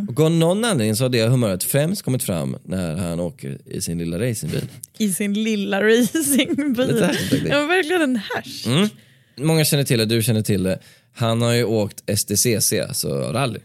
Och 0.09 0.21
av 0.21 0.31
någon 0.31 0.65
anledning 0.65 0.97
så 0.97 1.05
har 1.05 1.09
det 1.09 1.27
humöret 1.27 1.65
främst 1.65 2.03
kommit 2.03 2.23
fram 2.23 2.57
när 2.65 2.97
han 2.97 3.21
åker 3.21 3.59
i 3.65 3.81
sin 3.81 3.99
lilla 3.99 4.19
racingbil. 4.19 4.69
I 4.99 5.13
sin 5.13 5.35
lilla 5.35 5.83
racingbil. 5.83 6.99
Faktiskt. 6.99 7.47
Ja, 7.49 7.67
verkligen 7.67 8.03
en 8.03 8.17
härs. 8.17 8.67
Mm. 8.67 8.89
Många 9.37 9.65
känner 9.65 9.85
till 9.85 9.99
det, 9.99 10.05
du 10.05 10.23
känner 10.23 10.43
till 10.43 10.63
det. 10.63 10.79
Han 11.13 11.43
har 11.43 11.53
ju 11.53 11.65
åkt 11.65 12.19
STCC, 12.19 12.73
alltså 12.89 13.09
rally. 13.09 13.61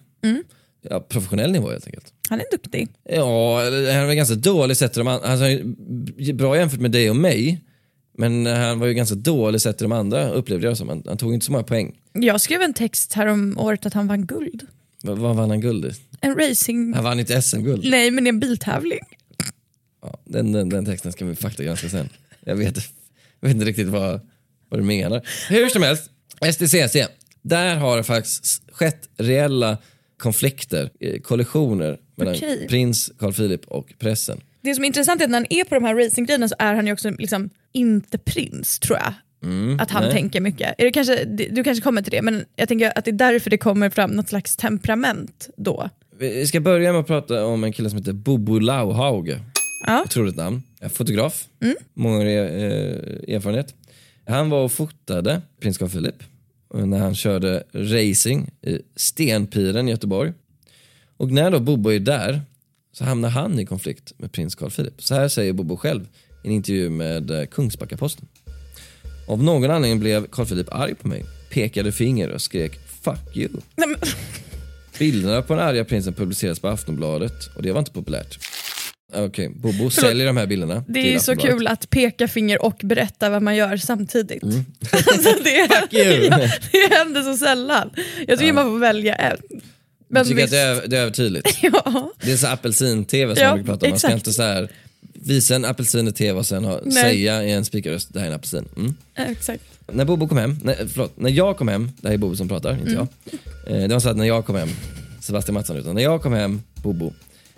Ja, 0.90 1.00
professionell 1.00 1.52
nivå 1.52 1.70
helt 1.70 1.88
enkelt. 1.88 2.14
Han 2.30 2.40
är 2.40 2.46
duktig. 2.52 2.88
Ja, 3.10 3.62
han 3.94 4.08
var 4.08 4.14
ganska 4.14 4.36
dålig 4.36 4.78
sett 4.78 4.94
till 4.94 5.00
de 5.00 5.08
andra. 5.08 5.28
Alltså, 5.28 5.64
bra 6.34 6.58
jämfört 6.58 6.80
med 6.80 6.92
dig 6.92 7.10
och 7.10 7.16
mig. 7.16 7.62
Men 8.18 8.46
han 8.46 8.80
var 8.80 8.88
ju 8.88 8.94
ganska 8.94 9.16
dålig 9.16 9.62
sett 9.62 9.78
till 9.78 9.86
de 9.86 9.92
andra 9.92 10.30
upplevde 10.30 10.68
jag 10.68 10.78
som. 10.78 10.90
Han, 10.90 11.04
han 11.06 11.18
tog 11.18 11.34
inte 11.34 11.46
så 11.46 11.52
många 11.52 11.64
poäng. 11.64 11.96
Jag 12.14 12.42
skrev 12.42 12.62
en 12.62 12.74
text 12.74 13.14
här 13.14 13.28
om 13.28 13.58
året 13.58 13.86
att 13.86 13.94
han 13.94 14.08
vann 14.08 14.26
guld. 14.26 14.68
Vad, 15.04 15.18
vad 15.18 15.36
vann 15.36 15.50
han 15.50 15.62
guld 15.62 15.86
i? 15.86 15.92
En 16.22 16.36
racing... 16.36 16.94
Han 16.94 17.04
vann 17.04 17.20
inte 17.20 17.42
SM-guld. 17.42 17.86
Nej, 17.90 18.12
men 18.12 18.28
en 18.28 18.40
biltävling. 18.40 19.00
Ja, 20.02 20.20
den, 20.26 20.52
den, 20.52 20.70
den 20.70 20.86
texten 20.86 21.12
ska 21.12 21.26
vi 21.26 21.36
faktagranska 21.36 21.90
sen. 21.90 22.10
Jag 22.46 22.56
vet, 22.56 22.78
jag 23.40 23.48
vet 23.48 23.56
inte 23.56 23.66
riktigt 23.66 23.88
vad, 23.88 24.22
vad 24.70 24.80
du 24.80 24.84
menar. 24.84 25.22
Hur 25.50 25.70
som 25.70 25.84
helst, 25.84 26.10
STCC. 26.54 26.96
Där 27.42 27.76
har 27.76 27.98
det 27.98 28.04
faktiskt 28.04 28.72
skett 28.72 29.10
reella 29.18 29.78
konflikter, 30.24 30.90
eh, 31.00 31.22
kollisioner 31.22 31.98
mellan 32.16 32.36
Okej. 32.36 32.68
prins 32.68 33.12
Carl 33.20 33.34
Philip 33.34 33.66
och 33.68 33.94
pressen. 34.00 34.42
Det 34.62 34.76
som 34.76 34.84
är 34.84 34.88
intressant 34.88 35.22
är 35.22 35.26
att 35.26 35.32
när 35.32 35.38
han 35.38 35.48
är 35.50 35.64
på 35.64 35.76
de 35.76 35.84
här 35.84 35.96
racinggrejerna 35.96 36.48
så 36.48 36.56
är 36.60 36.74
han 36.74 36.88
ju 36.88 36.94
också 36.94 37.10
liksom 37.10 37.50
inte 37.72 38.18
prins, 38.18 38.80
tror 38.80 38.98
jag. 38.98 39.14
att 39.82 39.92
han 39.92 40.04
nej. 40.04 40.12
tänker 40.12 40.42
mycket. 40.42 40.76
Är 40.78 40.86
det 40.86 40.92
kanske, 40.92 41.26
du 41.26 41.64
kanske 41.64 41.84
kommer 41.84 42.02
till 42.02 42.12
det, 42.12 42.22
men 42.22 42.46
jag 42.56 42.68
tänker 42.68 42.98
att 42.98 43.06
det 43.06 43.12
är 43.12 43.16
därför 43.32 43.50
det 43.50 43.58
kommer 43.58 43.90
fram 43.90 44.12
något 44.12 44.30
slags 44.30 44.56
temperament 44.56 45.50
då. 45.58 45.90
Vi 46.20 46.48
ska 46.48 46.60
börja 46.60 46.92
med 46.92 47.02
att 47.02 47.08
prata 47.08 47.46
om 47.46 47.64
en 47.64 47.74
kille 47.74 47.90
som 47.90 48.00
heter 48.00 48.14
Bobo 48.14 48.60
Lauhauge. 48.60 49.40
Ja. 49.88 50.02
Otroligt 50.06 50.36
namn. 50.36 50.64
Fotograf, 50.94 51.46
många 51.94 52.22
eh, 52.22 53.36
erfarenhet. 53.36 53.76
Han 54.28 54.50
var 54.50 54.64
och 54.64 54.72
fotade 54.72 55.42
prins 55.62 55.78
Carl 55.78 55.90
Philip 55.90 56.16
när 56.74 57.00
han 57.00 57.16
körde 57.16 57.64
racing 57.74 58.52
i 58.62 58.80
Stenpiren 58.96 59.88
i 59.88 59.92
Göteborg. 59.92 60.34
Och 61.18 61.32
när 61.32 61.52
då 61.52 61.60
Bobo 61.60 61.90
är 61.90 62.00
där 62.00 62.42
så 62.94 63.04
hamnar 63.04 63.30
han 63.30 63.60
i 63.60 63.66
konflikt 63.66 64.14
med 64.18 64.32
prins 64.32 64.56
Carl 64.56 64.72
Philip. 64.72 65.04
Så 65.04 65.16
här 65.16 65.28
säger 65.28 65.54
Bobo 65.54 65.78
själv 65.78 66.08
i 66.44 66.48
en 66.48 66.54
intervju 66.54 66.90
med 66.90 67.32
eh, 67.32 67.46
Kungsbacka-Posten. 67.46 68.26
Av 69.28 69.44
någon 69.44 69.72
anledning 69.72 70.00
blev 70.00 70.28
Carl 70.28 70.46
Philip 70.46 70.74
arg 70.74 70.96
på 70.96 71.08
mig, 71.08 71.26
pekade 71.50 71.92
finger 71.92 72.30
och 72.30 72.42
skrek 72.42 72.80
“fuck 73.04 73.38
you”. 73.38 73.50
Bilderna 75.00 75.42
på 75.42 75.54
den 75.54 75.64
arga 75.64 75.86
prinsen 75.86 76.14
publiceras 76.14 76.60
på 76.60 76.68
Aftonbladet 76.68 77.56
och 77.56 77.62
det 77.62 77.72
var 77.72 77.80
inte 77.80 77.92
populärt. 77.92 78.40
Okej, 79.16 79.50
Bobo 79.56 79.90
säljer 79.90 80.26
de 80.26 80.38
här 80.38 80.46
bilderna 80.48 80.84
det 80.88 81.16
är 81.16 81.20
så 81.20 81.36
kul 81.36 81.68
att 81.68 81.90
peka 81.90 82.28
finger 82.28 82.66
och 82.66 82.80
berätta 82.84 83.30
vad 83.30 83.42
man 83.42 83.56
gör 83.56 83.78
samtidigt. 83.78 84.44
alltså 84.92 85.30
det, 85.44 85.68
Fuck 85.82 85.94
you. 85.94 86.24
ja, 86.32 86.38
det 86.72 86.96
händer 86.96 87.22
så 87.22 87.38
sällan. 87.38 87.90
Jag 88.28 88.40
tycker 88.40 88.54
man 88.54 88.66
får 88.66 88.80
välja 88.80 89.16
en. 89.16 89.38
Men 90.08 90.20
Jag 90.20 90.28
tycker 90.28 90.40
att 90.44 90.44
visst, 90.44 90.52
det 90.52 90.60
är, 90.60 90.88
det 90.88 90.98
är 90.98 91.02
övertydligt. 91.02 91.58
ja. 91.62 92.12
Det 92.22 92.32
är 92.32 92.38
så 92.38 92.48
apelsin-tv 92.48 93.36
som 93.36 93.44
Ja, 93.44 93.50
man 93.50 93.58
brukar 93.58 93.74
prata 93.74 93.86
om. 93.86 93.90
Man 93.90 94.00
ska 94.00 94.08
exakt. 94.08 94.28
inte 94.28 94.34
så 94.34 94.42
här 94.44 94.70
visa 95.14 95.56
en 95.56 95.66
apelsin 95.66 96.08
i 96.08 96.12
tv 96.12 96.40
och 96.40 96.46
sen 96.46 96.64
ha, 96.66 96.92
säga 96.92 97.44
i 97.44 97.52
en 97.52 97.66
speakerröst 97.66 98.14
det 98.14 98.20
här 98.20 98.28
är 98.28 98.30
en 98.32 98.36
apelsin. 98.36 98.66
Mm. 98.78 98.96
Exakt. 99.16 99.64
När 99.92 100.06
Bobo 100.06 100.28
kom 100.28 100.38
hem, 100.38 100.58
nej, 100.64 100.78
förlåt, 100.94 101.18
när 101.18 101.30
jag 101.30 101.58
kom 101.58 101.68
hem, 101.68 101.92
det 102.02 102.08
här 102.08 102.14
är 102.14 102.18
Bobo 102.18 102.36
som 102.36 102.48
pratar, 102.48 102.72
inte 102.72 102.92
Mm. 102.92 103.08
jag. 103.66 103.76
Eh, 103.82 103.88
det 103.88 103.94
var 103.94 104.00
så 104.00 104.10
att 104.10 104.18
när 104.18 104.26
jag 104.26 104.46
kom 104.46 104.56
hem, 104.56 104.70
Sebastian 105.22 105.54
Mattsson 105.54 105.78
utan 105.78 105.96
när 105.96 106.04
jag 106.04 106.22
kom 106.22 106.34
hem, 106.34 106.62
Bobo, 106.76 107.14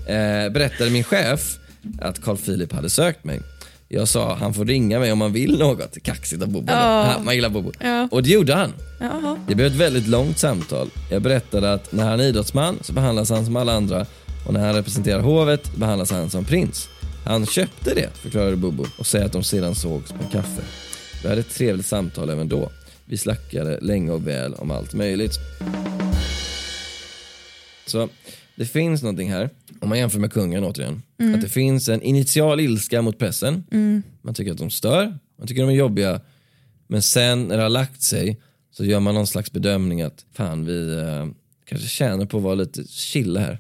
eh, 0.08 0.50
berättade 0.50 0.90
min 0.90 1.04
chef 1.04 1.58
att 2.02 2.22
Carl 2.22 2.38
Philip 2.38 2.74
hade 2.74 2.90
sökt 2.90 3.24
mig. 3.24 3.42
Jag 3.88 4.08
sa 4.08 4.36
han 4.36 4.54
får 4.54 4.66
ringa 4.66 5.00
mig 5.00 5.12
om 5.12 5.22
han 5.22 5.34
vill 5.34 5.60
något. 5.60 5.98
Kaxigt 6.04 6.42
av 6.42 6.50
Bobo. 6.50 6.74
Ja. 6.74 7.22
Man 7.24 7.36
gillar 7.36 7.50
Bobo. 7.50 7.72
Ja. 7.80 8.08
Och 8.12 8.24
det 8.24 8.30
gjorde 8.30 8.54
han. 8.54 8.74
Jaha. 9.00 9.38
Det 9.48 9.56
blev 9.56 9.68
ett 9.68 9.74
väldigt 9.74 10.08
långt 10.08 10.40
samtal. 10.40 10.90
Jag 11.12 11.22
berättade 11.22 11.74
att 11.74 11.92
när 11.92 12.10
han 12.10 12.20
är 12.20 12.24
idrottsman 12.24 12.80
så 12.82 12.94
behandlas 12.94 13.30
han 13.30 13.46
som 13.46 13.56
alla 13.56 13.74
andra 13.74 14.06
och 14.48 14.54
när 14.54 14.60
han 14.66 14.76
representerar 14.76 15.20
hovet 15.20 15.76
behandlas 15.76 16.12
han 16.12 16.30
som 16.30 16.46
prins. 16.46 16.90
Han 17.26 17.46
köpte 17.46 17.94
det, 17.94 18.10
förklarade 18.22 18.56
Bobo 18.56 18.86
och 18.98 19.06
säger 19.08 19.26
att 19.26 19.34
de 19.34 19.44
sedan 19.44 19.76
sågs 19.76 20.12
på 20.12 20.24
en 20.24 20.30
kaffe. 20.30 20.62
Vi 21.24 21.30
hade 21.30 21.42
ett 21.42 21.56
trevligt 21.56 21.86
samtal 21.86 22.30
även 22.30 22.50
då. 22.50 22.72
Vi 23.06 23.18
snackade 23.18 23.80
länge 23.82 24.12
och 24.12 24.28
väl 24.28 24.54
om 24.54 24.72
allt 24.72 24.94
möjligt. 24.94 25.34
Så 27.86 28.10
det 28.56 28.66
finns 28.66 29.02
någonting 29.02 29.32
här, 29.32 29.50
om 29.80 29.90
man 29.90 29.98
jämför 29.98 30.20
med 30.20 30.32
kungen 30.34 30.64
återigen, 30.64 31.02
att 31.36 31.42
det 31.42 31.50
finns 31.50 31.90
en 31.90 32.02
initial 32.02 32.60
ilska 32.60 33.02
mot 33.02 33.20
pressen. 33.20 33.64
Man 34.22 34.34
tycker 34.34 34.52
att 34.52 34.58
de 34.58 34.70
stör, 34.70 35.18
man 35.38 35.48
tycker 35.48 35.64
att 35.64 35.70
de 35.70 35.74
är 35.74 35.78
jobbiga, 35.78 36.22
men 36.88 37.02
sen 37.02 37.44
när 37.44 37.58
det 37.58 37.64
har 37.64 37.70
lagt 37.70 38.02
sig 38.02 38.40
så 38.72 38.86
gör 38.86 39.00
man 39.00 39.16
någon 39.16 39.28
slags 39.28 39.52
bedömning 39.52 40.02
att 40.02 40.26
fan 40.34 40.66
vi 40.66 40.98
eh, 40.98 41.28
kanske 41.66 41.88
tjänar 41.88 42.26
på 42.26 42.38
att 42.38 42.44
vara 42.44 42.56
lite 42.56 42.84
chilla 42.88 43.40
här, 43.40 43.60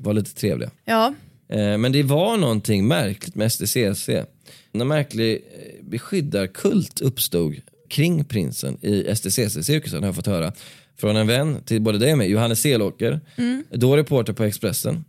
vara 0.00 0.12
lite 0.12 0.34
trevliga. 0.34 0.70
Ja, 0.84 1.14
Eh, 1.48 1.78
men 1.78 1.92
det 1.92 2.02
var 2.02 2.36
någonting 2.36 2.86
märkligt 2.88 3.34
med 3.34 3.52
STCC. 3.52 4.08
En 4.72 4.88
märklig 4.88 5.34
eh, 5.34 5.84
beskyddarkult 5.84 7.00
uppstod 7.00 7.54
kring 7.88 8.24
prinsen 8.24 8.78
i 8.80 9.14
STCC-cirkusen 9.14 10.00
har 10.00 10.06
jag 10.06 10.14
fått 10.14 10.26
höra. 10.26 10.52
Från 10.96 11.16
en 11.16 11.26
vän 11.26 11.62
till 11.64 11.82
både 11.82 11.98
dig 11.98 12.12
och 12.12 12.18
mig, 12.18 12.30
Johannes 12.30 12.60
Selåker, 12.60 13.20
då 13.70 13.96
reporter 13.96 14.32
på 14.32 14.44
Expressen, 14.44 15.04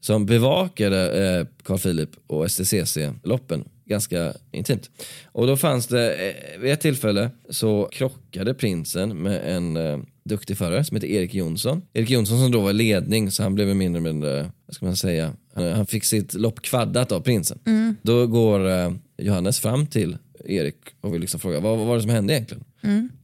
som 0.00 0.26
bevakade 0.26 1.26
eh, 1.38 1.46
Carl 1.62 1.78
Philip 1.78 2.10
och 2.26 2.50
STCC-loppen 2.50 3.64
ganska 3.88 4.32
intimt. 4.52 4.90
Och 5.26 5.46
då 5.46 5.56
fanns 5.56 5.86
det, 5.86 6.14
eh, 6.14 6.60
vid 6.60 6.72
ett 6.72 6.80
tillfälle 6.80 7.30
så 7.50 7.88
krockade 7.92 8.54
prinsen 8.54 9.22
med 9.22 9.56
en 9.56 9.76
eh, 9.76 9.98
duktig 10.24 10.58
förare 10.58 10.84
som 10.84 10.94
heter 10.94 11.08
Erik 11.08 11.34
Jonsson. 11.34 11.82
Erik 11.92 12.10
Jonsson 12.10 12.38
som 12.38 12.50
då 12.50 12.60
var 12.60 12.72
ledning 12.72 13.30
så 13.30 13.42
han 13.42 13.54
blev 13.54 13.76
mindre 13.76 14.00
med, 14.00 14.50
vad 14.66 14.74
ska 14.74 14.86
man 14.86 14.96
säga, 14.96 15.32
han, 15.54 15.72
han 15.72 15.86
fick 15.86 16.04
sitt 16.04 16.34
lopp 16.34 16.62
kvaddat 16.62 17.12
av 17.12 17.20
prinsen. 17.20 17.58
Då 18.02 18.26
går 18.26 18.68
eh, 18.68 18.92
Johannes 19.18 19.60
fram 19.60 19.86
till 19.86 20.16
Erik 20.44 20.76
och 21.00 21.14
vill 21.14 21.20
liksom 21.20 21.40
fråga 21.40 21.60
vad, 21.60 21.78
vad 21.78 21.86
var 21.86 21.96
det 21.96 22.02
som 22.02 22.10
hände 22.10 22.32
egentligen? 22.32 22.64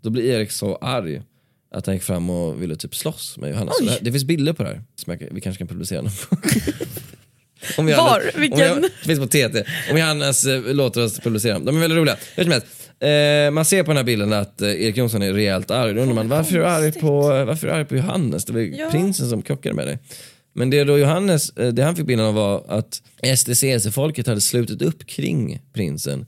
Då 0.00 0.10
blir 0.10 0.24
Erik 0.24 0.50
så 0.50 0.76
arg 0.76 1.22
att 1.74 1.86
han 1.86 1.94
gick 1.94 2.04
fram 2.04 2.30
och 2.30 2.62
ville 2.62 2.76
typ 2.76 2.94
slåss 2.94 3.38
med 3.38 3.50
Johannes. 3.50 3.78
Det, 3.80 3.98
det 4.00 4.12
finns 4.12 4.24
bilder 4.24 4.52
på 4.52 4.62
det 4.62 4.68
här 4.68 4.82
som 4.96 5.12
jag, 5.12 5.28
vi 5.30 5.40
kanske 5.40 5.58
kan 5.58 5.66
publicera 5.68 6.02
någon 6.02 6.12
Om 7.78 7.86
Var? 7.86 8.22
Om 8.34 8.40
Vilken? 8.40 8.58
jag, 8.60 8.82
det 8.82 8.88
finns 9.06 9.20
på 9.20 9.26
TT. 9.26 9.64
Om 9.90 9.98
Johannes 9.98 10.46
eh, 10.46 10.62
låter 10.74 11.04
oss 11.04 11.20
publicera 11.20 11.52
dem. 11.54 11.64
De 11.64 11.76
är 11.76 11.80
väldigt 11.80 11.98
roliga. 11.98 12.16
Hur 12.36 12.42
som 12.42 12.52
helst, 12.52 12.66
eh, 13.00 13.50
man 13.54 13.64
ser 13.64 13.82
på 13.82 13.90
den 13.90 13.96
här 13.96 14.04
bilden 14.04 14.32
att 14.32 14.60
eh, 14.62 14.68
Erik 14.68 14.96
Jonsson 14.96 15.22
är 15.22 15.32
rejält 15.32 15.70
arg. 15.70 15.94
Då 15.94 16.00
undrar 16.00 16.14
man 16.14 16.28
varför 16.28 16.54
är 16.54 16.58
du 16.58 16.66
arg 16.66 16.92
på, 16.92 17.20
varför 17.22 17.66
är 17.66 17.72
du 17.72 17.78
arg 17.78 17.84
på 17.84 17.96
Johannes? 17.96 18.44
Det 18.44 18.52
var 18.52 18.60
ju 18.60 18.74
Ja. 18.76 18.90
prinsen 18.90 19.30
som 19.30 19.42
krockade 19.42 19.74
med 19.74 19.86
dig. 19.86 19.98
Men 20.54 20.70
det 20.70 20.84
då 20.84 20.98
Johannes, 20.98 21.50
eh, 21.50 21.68
det 21.68 21.82
han 21.82 21.96
fick 21.96 22.06
bilden 22.06 22.26
av 22.26 22.34
var 22.34 22.64
att 22.68 23.02
STCC-folket 23.36 24.26
hade 24.26 24.40
slutit 24.40 24.82
upp 24.82 25.06
kring 25.06 25.60
prinsen 25.72 26.26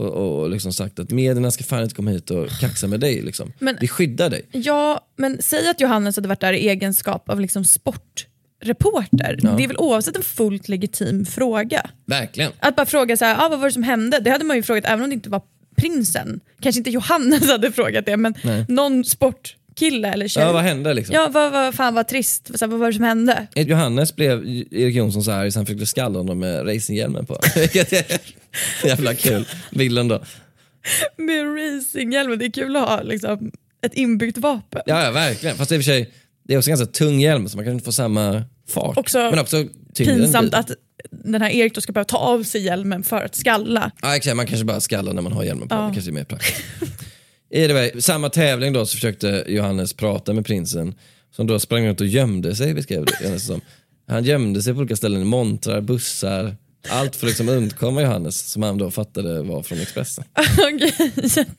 och, 0.00 0.12
och, 0.14 0.40
och 0.42 0.50
liksom 0.50 0.72
sagt 0.72 0.98
att 0.98 1.10
medierna 1.10 1.50
ska 1.50 1.64
fan 1.64 1.82
inte 1.82 1.94
komma 1.94 2.10
hit 2.10 2.30
och 2.30 2.48
kaxa 2.48 2.86
med 2.86 3.00
dig. 3.00 3.22
Liksom. 3.22 3.52
Men- 3.58 3.76
Vi 3.80 3.88
skyddar 3.88 4.30
dig. 4.30 4.42
Ja, 4.52 5.00
men 5.16 5.36
säg 5.42 5.68
att 5.68 5.80
Johannes 5.80 6.16
hade 6.16 6.28
varit 6.28 6.40
där 6.40 6.52
i 6.52 6.68
egenskap 6.68 7.28
av 7.30 7.40
liksom 7.40 7.64
sportreporter. 7.64 9.38
Det 9.56 9.64
är 9.64 9.68
väl 9.68 9.76
oavsett 9.76 10.16
en 10.16 10.22
fullt 10.22 10.68
legitim 10.68 11.26
fråga. 11.26 11.90
Verkligen. 12.06 12.52
Att 12.60 12.76
bara 12.76 12.86
fråga 12.86 13.16
så 13.16 13.24
här, 13.24 13.44
ah, 13.46 13.48
vad 13.48 13.58
var 13.60 13.66
det 13.66 13.72
som 13.72 13.82
hände? 13.82 14.20
Det 14.20 14.30
hade 14.30 14.44
man 14.44 14.56
ju 14.56 14.62
frågat 14.62 14.84
även 14.84 15.02
om 15.04 15.10
det 15.10 15.14
inte 15.14 15.30
var 15.30 15.42
prinsen. 15.76 16.40
Kanske 16.60 16.78
inte 16.78 16.90
Johannes 16.90 17.46
hade 17.50 17.72
frågat 17.72 18.06
det, 18.06 18.16
men 18.16 18.34
någon 18.68 19.04
sportkille 19.80 20.08
eller 20.08 20.28
tjej. 20.28 20.42
Ja, 20.42 20.52
vad 20.52 20.62
hände 20.62 20.94
liksom? 20.94 21.14
Ja, 21.14 21.28
vad, 21.32 21.52
vad 21.52 21.74
fan 21.74 21.94
vad 21.94 22.08
trist. 22.08 22.58
Så 22.58 22.64
här, 22.64 22.70
vad 22.70 22.80
var 22.80 22.86
det 22.86 22.92
som 22.92 23.04
hände? 23.04 23.46
Johannes 23.54 24.16
blev 24.16 24.46
Erik 24.70 24.96
Jonsson 24.96 25.24
så 25.24 25.32
arg 25.32 25.52
så 25.52 25.58
han 25.58 25.66
fick 25.66 25.88
skalla 25.88 26.18
honom 26.18 26.38
med 26.38 26.68
racinghjälmen 26.68 27.26
på. 27.26 27.40
Jävla 28.84 29.14
kul. 29.14 29.48
Bilden 29.70 30.08
då. 30.08 30.22
Med 31.16 31.44
racinghjälmen, 31.44 32.38
det 32.38 32.44
är 32.44 32.50
kul 32.50 32.76
att 32.76 32.88
ha 32.88 33.02
liksom, 33.02 33.50
ett 33.82 33.94
inbyggt 33.94 34.38
vapen. 34.38 34.82
Ja, 34.86 35.04
ja 35.04 35.10
verkligen. 35.10 35.56
Fast 35.56 35.72
i 35.72 35.74
och 35.74 35.78
för 35.78 35.84
sig, 35.84 36.12
det 36.48 36.54
är 36.54 36.58
också 36.58 36.70
en 36.70 36.76
ganska 36.76 36.92
tung 36.92 37.20
hjälm 37.20 37.48
så 37.48 37.56
man 37.56 37.64
kan 37.64 37.74
inte 37.74 37.84
få 37.84 37.92
samma 37.92 38.44
fart. 38.68 38.98
Också 38.98 39.18
Men 39.18 39.38
också 39.38 39.64
Pinsamt 39.98 40.54
att 40.54 40.70
den 41.10 41.42
här 41.42 41.50
Erik 41.50 41.74
då 41.74 41.80
ska 41.80 41.92
behöva 41.92 42.04
ta 42.04 42.16
av 42.16 42.42
sig 42.42 42.60
hjälmen 42.62 43.02
för 43.02 43.24
att 43.24 43.34
skalla. 43.34 43.90
Ja, 44.02 44.16
exakt, 44.16 44.36
man 44.36 44.46
kanske 44.46 44.64
bara 44.64 44.80
skallar 44.80 45.12
när 45.12 45.22
man 45.22 45.32
har 45.32 45.44
hjälmen 45.44 45.68
på. 45.68 45.74
Det 45.74 45.90
kanske 45.94 46.10
är 46.10 46.12
mer 46.12 46.24
praktiskt. 46.24 46.62
I 47.50 47.66
det 47.66 47.74
var, 47.74 48.00
samma 48.00 48.30
tävling 48.30 48.72
då 48.72 48.86
så 48.86 48.94
försökte 48.94 49.44
Johannes 49.48 49.92
prata 49.92 50.32
med 50.32 50.46
prinsen 50.46 50.94
som 51.36 51.46
då 51.46 51.58
sprang 51.58 51.86
runt 51.86 52.00
och 52.00 52.06
gömde 52.06 52.56
sig 52.56 52.74
beskrev 52.74 53.04
det 53.04 53.12
Johannes 53.20 53.46
som. 53.46 53.60
Han 54.08 54.24
gömde 54.24 54.62
sig 54.62 54.72
på 54.72 54.78
olika 54.78 54.96
ställen 54.96 55.22
i 55.22 55.24
montrar, 55.24 55.80
bussar, 55.80 56.56
allt 56.88 57.16
för 57.16 57.26
att 57.26 57.30
liksom 57.30 57.48
undkomma 57.48 58.02
Johannes 58.02 58.50
som 58.50 58.62
han 58.62 58.78
då 58.78 58.90
fattade 58.90 59.42
var 59.42 59.62
från 59.62 59.80
Expressen. 59.80 60.24
Okej, 60.74 61.12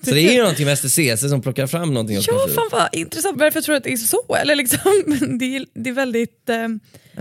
Så 0.04 0.12
det 0.12 0.22
är 0.22 0.34
ju 0.34 0.40
någonting 0.40 0.66
med 0.66 0.78
STCC 0.78 1.30
som 1.30 1.42
plockar 1.42 1.68
fram 1.68 1.94
någonting 1.94 2.16
Ja, 2.28 2.48
fan 2.56 2.70
vad 2.72 2.90
intressant. 2.92 3.40
Varför 3.40 3.62
tror 3.62 3.74
du 3.74 3.78
att 3.78 3.84
det 3.84 3.94
är 3.94 3.98
så? 3.98 4.36
Eller 4.42 4.56
liksom, 4.56 4.80
det, 5.40 5.56
är, 5.56 5.66
det 5.74 5.90
är 5.90 5.94
väldigt... 5.94 6.50
Eh, 6.50 6.68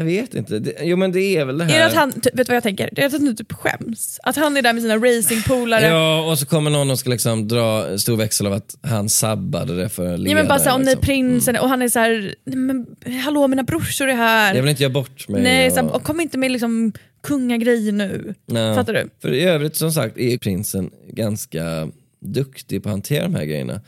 Jag 0.01 0.05
vet 0.05 0.35
inte. 0.35 0.59
Det, 0.59 0.73
jo 0.83 0.97
men 0.97 1.13
det 1.13 1.37
är 1.37 1.45
väl 1.45 1.59
det 1.59 1.65
här. 1.65 1.75
är 1.75 1.79
det 1.79 1.87
att 1.87 1.95
han, 1.95 2.13
typ, 2.13 2.25
vet 2.25 2.47
du 2.47 2.51
vad 2.51 2.57
jag 2.57 2.63
tänker? 2.63 2.91
Det 2.93 3.03
är 3.03 3.07
att 3.07 3.13
han 3.13 3.37
typ 3.37 3.53
skäms. 3.53 4.21
Att 4.23 4.37
han 4.37 4.57
är 4.57 4.63
där 4.63 4.73
med 4.73 4.83
sina 4.83 4.97
racingpolare. 4.97 5.87
Ja, 5.87 6.31
och 6.31 6.39
så 6.39 6.47
kommer 6.47 6.71
någon 6.71 6.91
och 6.91 6.99
ska 6.99 7.11
liksom 7.11 7.49
dra 7.49 7.99
stor 7.99 8.17
växel 8.17 8.47
av 8.47 8.53
att 8.53 8.77
han 8.83 9.09
sabbade 9.09 9.77
det 9.77 9.89
för 9.89 10.03
ledaren. 10.03 10.27
Ja, 10.27 10.35
men 10.35 10.49
bara 10.49 10.59
såhär, 10.59 10.77
om 10.77 10.83
ni 10.83 10.87
liksom. 10.87 11.05
prinsen 11.05 11.57
och 11.57 11.69
han 11.69 11.83
är 11.83 11.89
såhär, 11.89 12.35
"Nej, 12.45 12.57
men 12.57 12.87
hallå 13.25 13.49
mina 13.49 13.63
brorsor 13.63 14.09
är 14.09 14.15
här. 14.15 14.55
Jag 14.55 14.63
vill 14.63 14.71
inte 14.71 14.83
göra 14.83 14.93
bort 14.93 15.29
mig. 15.29 15.43
Nej, 15.43 15.67
och... 15.67 15.73
så, 15.73 15.87
och 15.87 16.03
kom 16.03 16.21
inte 16.21 16.39
med 16.39 16.51
liksom 16.51 16.93
kungagrejer 17.23 17.93
nu. 17.93 18.35
Nej. 18.47 18.75
Fattar 18.75 18.93
du? 18.95 19.09
För 19.23 19.33
i 19.35 19.45
övrigt 19.45 19.77
som 19.77 19.93
sagt 19.93 20.19
är 20.19 20.39
prinsen 20.39 20.91
ganska 21.13 21.89
duktig 22.21 22.83
på 22.83 22.89
att 22.89 22.93
hantera 22.93 23.23
de 23.23 23.35
här 23.35 23.45
grejerna. 23.45 23.81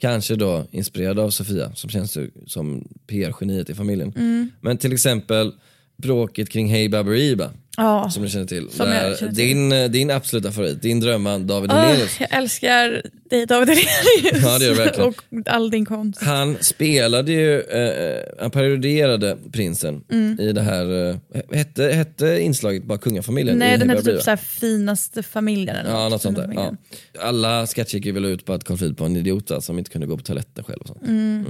Kanske 0.00 0.36
då 0.36 0.66
inspirerad 0.70 1.18
av 1.18 1.30
Sofia 1.30 1.74
som 1.74 1.90
känns 1.90 2.18
som 2.46 2.88
PR-geniet 3.06 3.70
i 3.70 3.74
familjen. 3.74 4.12
Mm. 4.16 4.50
Men 4.60 4.78
till 4.78 4.92
exempel 4.92 5.52
bråket 5.96 6.48
kring 6.48 6.68
Hey 6.68 6.88
Baberiba 6.88 7.50
Ja. 7.80 8.10
som 8.10 8.22
du 8.22 8.28
känner 8.28 8.46
till. 8.46 8.70
Som 8.70 8.88
jag 8.92 9.18
känner 9.18 9.32
till. 9.32 9.46
Din, 9.46 9.72
eh, 9.72 9.88
din 9.90 10.10
absoluta 10.10 10.52
favorit, 10.52 10.82
din 10.82 11.00
drömman 11.00 11.46
David 11.46 11.70
Åh, 11.70 11.76
Hellenius. 11.78 12.20
jag 12.20 12.28
älskar 12.34 13.02
dig 13.30 13.46
David 13.46 13.68
Hellenius. 13.68 14.42
Ja, 14.44 14.58
det 14.58 14.64
gör 14.64 14.72
du 14.74 14.78
verkligen. 14.78 15.08
och 15.08 15.24
all 15.46 15.70
din 15.70 15.84
konst. 15.86 16.22
Han 16.22 16.56
spelade 16.60 17.32
ju, 17.32 17.60
eh, 17.60 18.18
han 18.40 18.50
paroderade 18.50 19.36
prinsen 19.52 20.04
Mm. 20.12 20.40
i 20.40 20.52
det 20.52 20.62
här, 20.62 21.08
eh, 21.10 21.16
hette, 21.52 21.82
hette 21.84 22.40
inslaget 22.40 22.84
bara 22.84 22.98
kungafamiljen? 22.98 23.58
Nej, 23.58 23.78
den 23.78 23.88
Baberiba? 23.88 24.10
typ 24.12 24.22
såhär 24.22 24.36
finaste 24.36 25.22
familjen 25.22 25.76
eller 25.76 25.90
Ja, 25.90 26.08
något 26.08 26.22
sånt 26.22 26.36
där. 26.36 26.50
Ja. 26.54 26.72
Alla 27.20 27.66
sketcher 27.66 27.98
gick 27.98 28.14
väl 28.16 28.24
ut 28.24 28.44
på 28.44 28.52
att 28.52 28.64
Carl 28.64 28.78
Philip 28.78 29.00
var 29.00 29.06
en 29.06 29.16
idiot 29.16 29.50
alltså, 29.50 29.66
som 29.66 29.78
inte 29.78 29.90
kunde 29.90 30.06
gå 30.06 30.16
på 30.16 30.22
toaletten 30.22 30.64
själv 30.64 30.80
och 30.80 30.86
sånt. 30.88 31.02
Mm. 31.02 31.44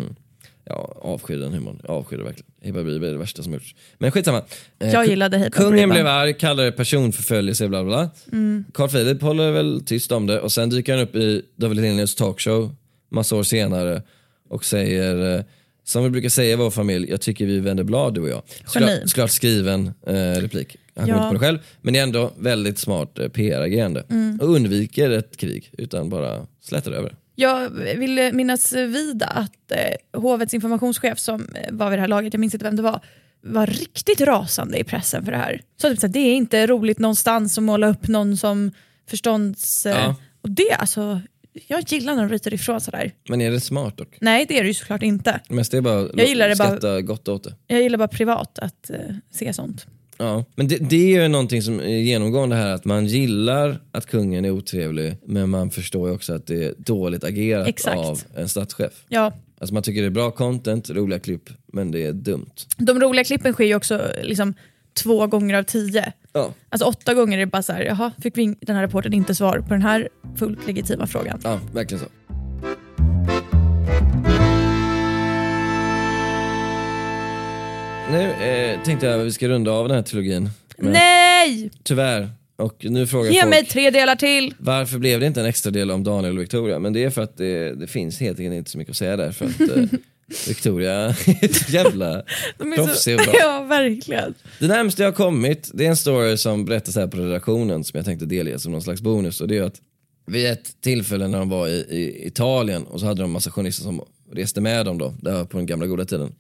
Ja, 0.64 0.96
avskyr 1.02 1.38
den 1.38 1.52
humorn. 1.52 1.80
Jag 1.82 1.90
avskyr 1.96 2.16
det 2.18 2.24
verkligen. 2.24 2.50
Hibba 2.62 2.82
Biba 2.82 3.06
är 3.06 3.12
det 3.12 3.18
värsta 3.18 3.42
som 3.42 3.52
gjorts. 3.52 3.75
Men 3.99 4.10
skitsamma. 4.12 4.42
Eh, 4.78 4.92
Jag 4.92 5.06
gillade 5.06 5.38
Hey 5.38 5.50
Kungen 5.50 5.90
blev 5.90 6.06
arg, 6.06 6.34
kallade 6.34 6.68
det 6.68 6.73
personförföljelse, 6.73 7.68
bla 7.68 7.84
bla 7.84 7.90
bla. 7.96 8.10
Mm. 8.38 8.64
Carl 8.75 8.88
Philip 8.88 9.23
håller 9.23 9.50
väl 9.52 9.82
tyst 9.86 10.12
om 10.12 10.26
det 10.26 10.40
och 10.40 10.52
sen 10.52 10.70
dyker 10.70 10.92
han 10.92 11.02
upp 11.02 11.14
i 11.16 11.42
David 11.56 11.78
Hellenius 11.78 12.14
talkshow 12.14 12.75
massa 13.10 13.36
år 13.36 13.42
senare 13.42 14.02
och 14.49 14.64
säger 14.64 15.36
eh, 15.38 15.44
som 15.84 16.04
vi 16.04 16.10
brukar 16.10 16.28
säga 16.28 16.52
i 16.52 16.56
vår 16.56 16.70
familj, 16.70 17.10
jag 17.10 17.20
tycker 17.20 17.46
vi 17.46 17.60
vänder 17.60 17.84
blad 17.84 18.14
du 18.14 18.20
och 18.20 18.28
jag. 18.28 18.42
Geni. 18.75 18.86
Såklart, 18.86 19.08
såklart 19.08 19.30
skriven 19.30 19.86
eh, 20.06 20.12
replik. 20.14 20.76
Han 20.96 21.08
Ja. 21.08 21.14
inte 21.16 21.26
på 21.28 21.32
det 21.32 21.38
själv, 21.40 21.58
men 21.82 21.92
det 21.94 21.99
är 21.99 22.02
ändå 22.02 22.32
väldigt 22.38 22.78
smart 22.78 23.18
eh, 23.18 23.28
PR-agerande. 23.28 24.04
Mm. 24.10 24.38
Och 24.40 24.49
undviker 24.49 25.10
ett 25.10 25.36
krig 25.36 25.70
utan 25.78 26.10
bara 26.10 26.46
slätar 26.62 26.92
över 26.92 27.08
det. 27.08 27.16
Jag 27.40 27.70
vill 27.70 28.30
minnas 28.32 28.72
vida 28.72 29.26
att 29.26 29.72
eh, 29.72 30.20
hovets 30.20 30.54
informationschef 30.54 31.18
som 31.18 31.48
eh, 31.54 31.72
var 31.72 31.90
vid 31.90 31.98
det 31.98 32.00
här 32.00 32.08
laget, 32.08 32.34
jag 32.34 32.40
minns 32.40 32.54
inte 32.54 32.64
vem 32.64 32.76
det 32.76 32.82
var, 32.82 33.00
var 33.42 33.66
riktigt 33.66 34.20
rasande 34.20 34.78
i 34.78 34.84
pressen 34.84 35.24
för 35.24 35.32
det 35.32 35.38
här. 35.38 35.60
Så 35.82 35.88
typ, 35.96 36.12
det 36.12 36.18
är 36.18 36.34
inte 36.34 36.66
roligt 36.66 36.98
någonstans 36.98 37.58
att 37.58 37.64
måla 37.64 37.86
upp 37.88 38.08
någon 38.08 38.36
som 38.36 38.72
förstånds... 39.10 39.86
Eh, 39.86 39.96
Ja. 39.96 40.14
Och 40.42 40.50
det 40.50 40.72
alltså, 40.72 41.20
jag 41.66 41.92
gillar 41.92 42.14
när 42.14 42.22
de 42.22 42.28
ryter 42.32 42.54
ifrån 42.54 42.80
sådär. 42.80 43.12
Men 43.28 43.40
är 43.40 43.50
det 43.50 43.60
smart 43.60 43.96
dock? 43.96 44.16
Nej 44.20 44.46
det 44.48 44.58
är 44.58 44.62
det 44.62 44.68
ju 44.68 44.74
såklart 44.74 45.02
inte. 45.02 45.40
Mest 45.48 45.74
är 45.74 45.80
bara 45.80 46.08
Jag 46.14 46.26
gillar 46.28 46.48
det 46.48 46.56
bara- 46.56 47.00
gott 47.00 47.28
åt 47.28 47.44
det. 47.44 47.54
Jag 47.66 47.82
gillar 47.82 47.98
bara 47.98 48.08
privat 48.08 48.58
att 48.58 48.90
eh, 48.90 48.96
se 49.32 49.52
sånt. 49.52 49.86
Ja. 50.21 50.45
Men 50.54 50.69
det, 50.69 50.76
det 50.76 50.97
är 51.17 51.23
ju 51.23 51.28
någonting 51.28 51.63
som 51.63 51.80
är 51.80 51.99
genomgående 51.99 52.56
här, 52.56 52.69
att 52.75 52.85
man 52.85 53.06
gillar 53.06 53.80
att 53.93 54.06
kungen 54.06 54.45
är 54.45 54.50
otrevlig, 54.50 55.17
men 55.26 55.50
man 55.50 55.71
förstår 55.71 56.09
ju 56.09 56.15
också 56.15 56.33
att 56.35 56.47
det 56.47 56.65
är 56.65 56.75
dåligt 56.78 57.25
agerat 57.25 57.69
Exakt. 57.69 57.97
av 57.99 58.23
en 58.37 58.49
statschef. 58.49 59.04
Ja, 59.09 59.33
Alltså 59.59 59.75
man 59.75 59.83
tycker 59.83 60.00
det 60.00 60.06
är 60.06 60.11
bra 60.11 60.30
content, 60.30 60.91
roliga 60.91 61.19
klipp, 61.19 61.50
men 61.73 61.91
det 61.91 62.04
är 62.04 62.13
dumt. 62.13 62.50
de 62.76 63.00
roliga 63.00 63.25
klippen 63.25 63.52
sker 63.52 63.65
ju 63.65 63.75
också 63.75 64.02
liksom, 64.23 64.54
två 65.02 65.26
gånger 65.26 65.54
av 65.54 65.63
tio. 65.63 66.13
Ja, 66.33 66.54
Alltså 66.69 66.87
åtta 66.87 67.15
gånger 67.15 67.37
är 67.39 67.41
det 67.41 67.47
bara 67.47 67.63
så 67.63 67.73
här, 67.73 67.83
jaha, 67.85 68.13
fick 68.23 68.39
vi 68.39 68.54
den 68.61 68.76
här 68.76 68.83
reportern 68.83 69.13
inte 69.13 69.35
svar 69.35 69.59
på 69.59 69.75
den 69.75 69.83
här 69.83 70.09
fullt 70.37 70.67
legitima 70.67 71.06
frågan. 71.06 71.41
ja 71.45 71.61
verkligen 71.73 72.04
så. 72.04 72.29
Nu 78.10 78.30
eh, 78.30 78.82
tänkte 78.82 79.06
jag 79.06 79.20
att 79.20 79.26
vi 79.26 79.32
ska 79.32 79.49
runda 79.49 79.70
av 79.70 79.88
den 79.88 79.96
här 79.96 80.02
trilogin. 80.02 80.50
Men 80.78 80.92
Nej! 80.92 81.70
Tyvärr. 81.82 82.28
Och 82.56 82.86
nu 82.88 83.06
frågar 83.06 83.30
Ge 83.30 83.40
folk, 83.40 83.50
mig 83.50 83.64
tre 83.64 83.90
delar 83.90 84.16
till! 84.16 84.54
varför 84.58 84.99
blev 84.99 85.20
det 85.20 85.26
inte 85.26 85.40
en 85.40 85.46
extra 85.46 85.70
del 85.70 85.90
om 85.90 86.04
Daniel 86.04 86.36
och 86.36 86.42
Victoria? 86.42 86.78
Men 86.78 86.92
det 86.92 87.04
är 87.04 87.10
för 87.10 87.23
att 87.23 87.36
det, 87.36 87.75
det 87.75 87.86
finns 87.86 88.20
helt 88.20 88.38
enkelt 88.38 88.54
inte 88.54 88.70
så 88.70 88.78
mycket 88.78 88.90
att 88.90 88.96
säga 88.96 89.16
där. 89.16 89.32
För 89.32 89.46
att 89.46 89.60
eh, 89.60 89.84
Victoria 90.49 90.92
är 90.92 91.52
så 91.52 91.73
jävla 91.73 92.23
proffsig 92.76 93.14
och 93.14 93.25
bra. 93.25 93.34
ja, 93.38 93.62
verkligen. 93.62 94.34
Det 94.58 94.66
närmaste 94.66 95.02
jag 95.02 95.08
har 95.08 95.16
kommit, 95.16 95.70
det 95.75 95.84
är 95.84 95.88
en 95.88 95.96
story 95.96 96.36
som 96.36 96.64
berättas 96.64 96.96
här 96.96 97.06
på 97.06 97.16
redaktionen 97.16 97.84
som 97.84 97.96
jag 97.96 98.04
tänkte 98.06 98.26
delge 98.26 98.58
som 98.58 98.73
någon 98.73 98.82
slags 98.82 99.00
bonus. 99.00 99.40
Och 99.40 99.49
det 99.49 99.58
är 99.58 99.62
att 99.62 99.80
vid 100.26 100.46
ett 100.46 100.80
tillfälle 100.80 101.28
när 101.28 101.38
de 101.38 101.49
var 101.49 101.68
i, 101.68 101.73
i 101.73 102.26
Italien 102.26 102.82
och 102.82 103.00
så 103.00 103.06
hade 103.06 103.23
de 103.23 103.30
massa 103.30 103.50
journalister 103.50 103.82
som 103.82 104.04
reste 104.32 104.60
med 104.60 104.86
dem 104.86 104.99
då, 104.99 105.14
där 105.23 105.44
på 105.44 105.56
den 105.56 105.66
gamla 105.66 105.86
goda 105.86 106.04
tiden. 106.04 106.32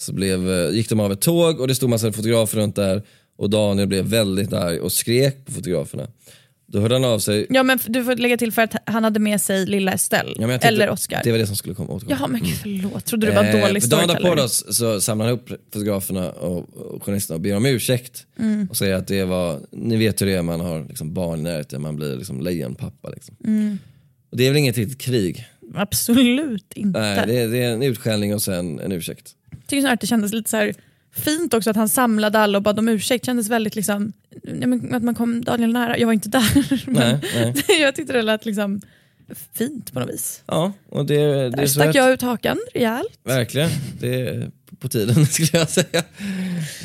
Så 0.00 0.12
blev, 0.12 0.50
eh, 0.52 0.70
gick 0.70 0.88
de 0.88 1.00
av 1.00 1.12
ett 1.12 1.20
tåg 1.20 1.60
och 1.60 1.68
det 1.68 1.74
stod 1.74 1.90
massa 1.90 2.12
fotografer 2.12 2.58
runt 2.58 2.76
där 2.76 3.02
och 3.38 3.50
Daniel 3.50 3.88
blev 3.88 4.04
väldigt 4.04 4.52
arg 4.52 4.80
och 4.80 4.92
skrek 4.92 5.46
på 5.46 5.52
fotograferna. 5.52 6.08
Då 6.66 6.80
hörde 6.80 6.94
han 6.94 7.04
av 7.04 7.18
sig. 7.18 7.46
Ja 7.50 7.62
men 7.62 7.78
du 7.86 8.04
får 8.04 8.16
lägga 8.16 8.36
till 8.36 8.52
för 8.52 8.62
att 8.62 8.74
han 8.86 9.04
hade 9.04 9.20
med 9.20 9.40
sig 9.40 9.66
lilla 9.66 9.92
Estelle, 9.92 10.34
Ja, 10.38 10.48
eller 10.50 10.90
Oscar. 10.90 11.20
Det 11.24 11.30
var 11.30 11.38
det 11.38 11.46
som 11.46 11.56
skulle 11.56 11.74
komma 11.74 11.92
återkomma. 11.92 12.18
Jaha 12.20 12.28
men 12.28 12.40
gud 12.40 12.56
förlåt, 12.62 13.04
trodde 13.04 13.26
det 13.26 13.32
var 13.34 13.44
Eh, 13.44 13.60
dålig 13.60 13.82
för 13.82 13.90
dagen 13.90 14.08
storyteller. 14.08 14.36
då 14.36 14.48
så 14.48 14.72
så 14.72 15.00
samlar 15.00 15.26
han 15.26 15.34
upp 15.34 15.48
fotograferna 15.72 16.30
och, 16.30 16.76
och 16.76 17.02
journalisterna 17.04 17.34
och 17.34 17.40
ber 17.40 17.56
om 17.56 17.66
ursäkt. 17.66 18.26
Mm. 18.38 18.66
Och 18.70 18.76
säger 18.76 18.94
att 18.94 19.06
det 19.06 19.24
var, 19.24 19.60
ni 19.72 19.96
vet 19.96 20.22
hur 20.22 20.26
det 20.26 20.32
är, 20.32 20.42
man 20.42 20.60
har 20.60 20.86
liksom 20.88 21.14
barn 21.14 21.40
i 21.40 21.42
närheten, 21.42 21.82
man 21.82 21.96
blir 21.96 22.16
liksom 22.16 22.40
lejonpappa. 22.40 23.08
Liksom. 23.08 23.36
Mm. 23.46 23.78
Och 24.30 24.36
det 24.36 24.44
är 24.46 24.50
väl 24.50 24.58
inget 24.58 24.76
riktigt 24.76 25.00
krig? 25.00 25.46
Absolut 25.74 26.72
inte. 26.74 27.00
Nej, 27.00 27.24
det 27.26 27.38
är, 27.38 27.48
det 27.48 27.58
är 27.58 27.70
en 27.72 27.82
utskällning 27.82 28.34
och 28.34 28.42
sen 28.42 28.80
en 28.80 28.92
ursäkt. 28.92 29.32
Tycker 29.70 29.80
snarare 29.80 29.94
att 29.94 30.00
det 30.00 30.06
kändes 30.06 30.32
lite 30.32 30.50
så 30.50 30.56
här 30.56 30.74
fint 31.12 31.54
också 31.54 31.70
att 31.70 31.76
han 31.76 31.88
samlade 31.88 32.38
alla 32.38 32.58
och 32.58 32.62
bad 32.62 32.78
om 32.78 32.88
ursäkt. 32.88 33.26
kändes 33.26 33.48
väldigt 33.48 33.74
liksom, 33.74 34.12
att 34.92 35.02
man 35.02 35.14
kom 35.14 35.44
Daniel 35.44 35.72
nära. 35.72 35.98
Jag 35.98 36.06
var 36.06 36.12
inte 36.12 36.28
där. 36.28 36.80
Men 36.90 37.20
nej. 37.34 37.80
jag 37.80 37.94
tyckte 37.94 38.12
det 38.12 38.22
lät 38.22 38.44
liksom 38.44 38.80
fint 39.54 39.92
på 39.92 40.00
något 40.00 40.10
vis. 40.10 40.42
Ja, 40.46 40.72
och 40.88 41.06
det, 41.06 41.16
det 41.16 41.22
är 41.22 41.50
Där 41.50 41.66
så 41.66 41.72
stack 41.72 41.88
att, 41.88 41.94
jag 41.94 42.12
ut 42.12 42.22
hakan 42.22 42.58
rejält. 42.74 43.18
Verkligen, 43.24 43.70
det 44.00 44.20
är 44.20 44.50
på 44.80 44.88
tiden 44.88 45.26
skulle 45.30 45.48
jag 45.52 45.68
säga. 45.68 46.02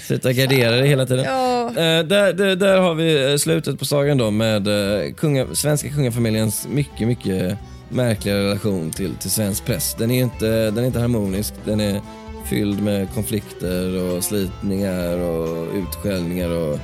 Sluta 0.02 0.34
gardera 0.34 0.76
det 0.76 0.88
hela 0.88 1.06
tiden. 1.06 1.26
Ja. 1.26 1.68
Eh, 1.68 1.74
där, 2.04 2.34
där, 2.34 2.56
där 2.56 2.78
har 2.78 2.96
vi 2.96 3.32
eh, 3.32 3.38
slutet 3.38 3.80
på 3.80 3.86
sagan 3.86 4.18
då 4.18 4.32
med 4.32 4.68
eh, 4.68 5.14
kunga, 5.14 5.56
svenska 5.56 5.90
kungafamiljens 5.90 6.68
mycket, 6.72 7.08
mycket 7.08 7.58
märkliga 7.90 8.36
relation 8.36 8.92
till, 8.92 9.16
till 9.16 9.32
svensk 9.32 9.66
press. 9.66 9.96
Den 10.00 10.12
är 10.12 10.24
inte, 10.24 10.48
den 10.48 10.78
är 10.78 10.86
inte 10.86 11.00
harmonisk, 11.00 11.54
den 11.66 11.80
är 11.80 12.02
fylld 12.50 12.84
med 12.84 13.14
konflikter 13.14 14.02
och 14.04 14.24
slitningar 14.24 15.18
och 15.18 15.68
utskällningar 15.76 16.50
och 16.50 16.80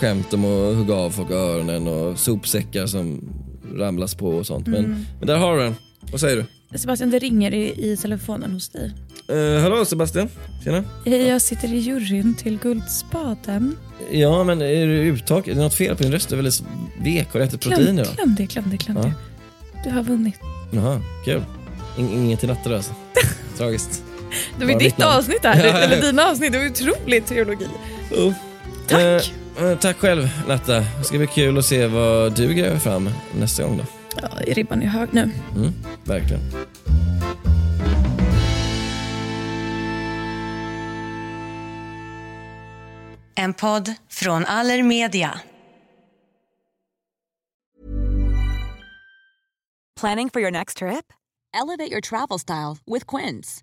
skämt 0.00 0.34
om 0.34 0.44
att 0.44 0.76
hugga 0.76 0.94
av 0.94 1.10
folk 1.10 1.30
öronen 1.30 1.88
och 1.88 2.18
sopsäckar 2.18 2.86
som 2.86 3.32
ramlas 3.74 4.14
på 4.14 4.28
och 4.28 4.46
sånt. 4.46 4.66
Men, 4.66 5.06
men 5.18 5.26
där 5.26 5.36
har 5.38 5.56
du 5.56 5.62
den. 5.62 5.74
Vad 6.10 6.20
säger 6.20 6.36
du? 6.36 6.78
Sebastian, 6.78 7.10
det 7.10 7.18
ringer 7.18 7.54
i, 7.54 7.92
i 7.92 7.96
telefonen 7.96 8.52
hos 8.52 8.68
dig. 8.68 8.92
Uh, 9.32 9.60
hallå 9.60 9.84
Sebastian, 9.84 10.28
tjena. 10.64 10.84
Jag 11.04 11.42
sitter 11.42 11.74
i 11.74 11.78
juryn 11.78 12.34
till 12.34 12.58
Guldspaden. 12.58 13.76
Ja 14.10 14.44
men 14.44 14.62
är 14.62 14.86
du 14.86 14.92
uttag? 14.98 15.48
Är 15.48 15.54
det 15.54 15.60
något 15.60 15.74
fel 15.74 15.96
på 15.96 16.02
din 16.02 16.12
röst? 16.12 16.28
Du 16.28 16.34
är 16.34 16.36
väldigt 16.36 16.62
vek. 17.04 17.28
Har 17.32 17.40
du 17.40 17.46
ätit 17.46 17.60
proteiner 17.60 18.04
då? 18.04 18.10
Glöm 18.16 18.34
det, 18.34 18.46
glöm 18.46 18.64
det, 18.70 18.76
glöm 18.76 18.96
Ja. 18.96 19.02
det. 19.02 19.14
Du 19.84 19.90
har 19.94 20.02
vunnit. 20.02 20.34
Jaha, 20.70 21.00
kul. 21.24 21.42
In, 21.98 22.08
inget 22.08 22.40
till 22.40 22.48
natten 22.48 22.74
alltså. 22.74 22.92
Tragiskt. 23.56 24.02
Det 24.58 24.64
var 24.64 24.72
ju 24.72 24.78
ditt 24.78 24.98
namn. 24.98 25.18
avsnitt 25.18 25.44
här, 25.44 25.66
Ja, 25.66 25.78
eller 25.78 26.00
dina 26.00 26.24
avsnitt. 26.30 26.52
Det 26.52 26.58
var 26.58 26.66
otrolig 26.66 27.26
teologi. 27.26 27.68
Oh. 28.10 28.32
Tack. 28.88 29.00
Eh, 29.58 29.64
eh, 29.66 29.78
tack 29.78 29.96
själv 29.96 30.28
Natta. 30.48 30.84
Det 30.98 31.04
ska 31.04 31.18
bli 31.18 31.26
kul 31.26 31.58
att 31.58 31.64
se 31.64 31.86
vad 31.86 32.32
du 32.32 32.54
gräver 32.54 32.78
fram 32.78 33.10
nästa 33.38 33.62
gång 33.62 33.76
då. 33.78 33.84
Ja, 34.22 34.28
ribban 34.54 34.82
är 34.82 34.86
hög 34.86 35.08
nu. 35.12 35.30
Mm, 35.56 35.72
verkligen. 36.04 36.40
En 43.34 43.54
podd 43.54 43.94
från 44.10 44.44
Allermedia. 44.44 45.40
Planning 50.00 50.30
for 50.30 50.40
your 50.40 50.50
next 50.50 50.78
trip? 50.78 51.12
Elevate 51.54 51.90
your 51.90 52.00
travel 52.00 52.38
style 52.38 52.78
with 52.86 53.06
Quince. 53.06 53.62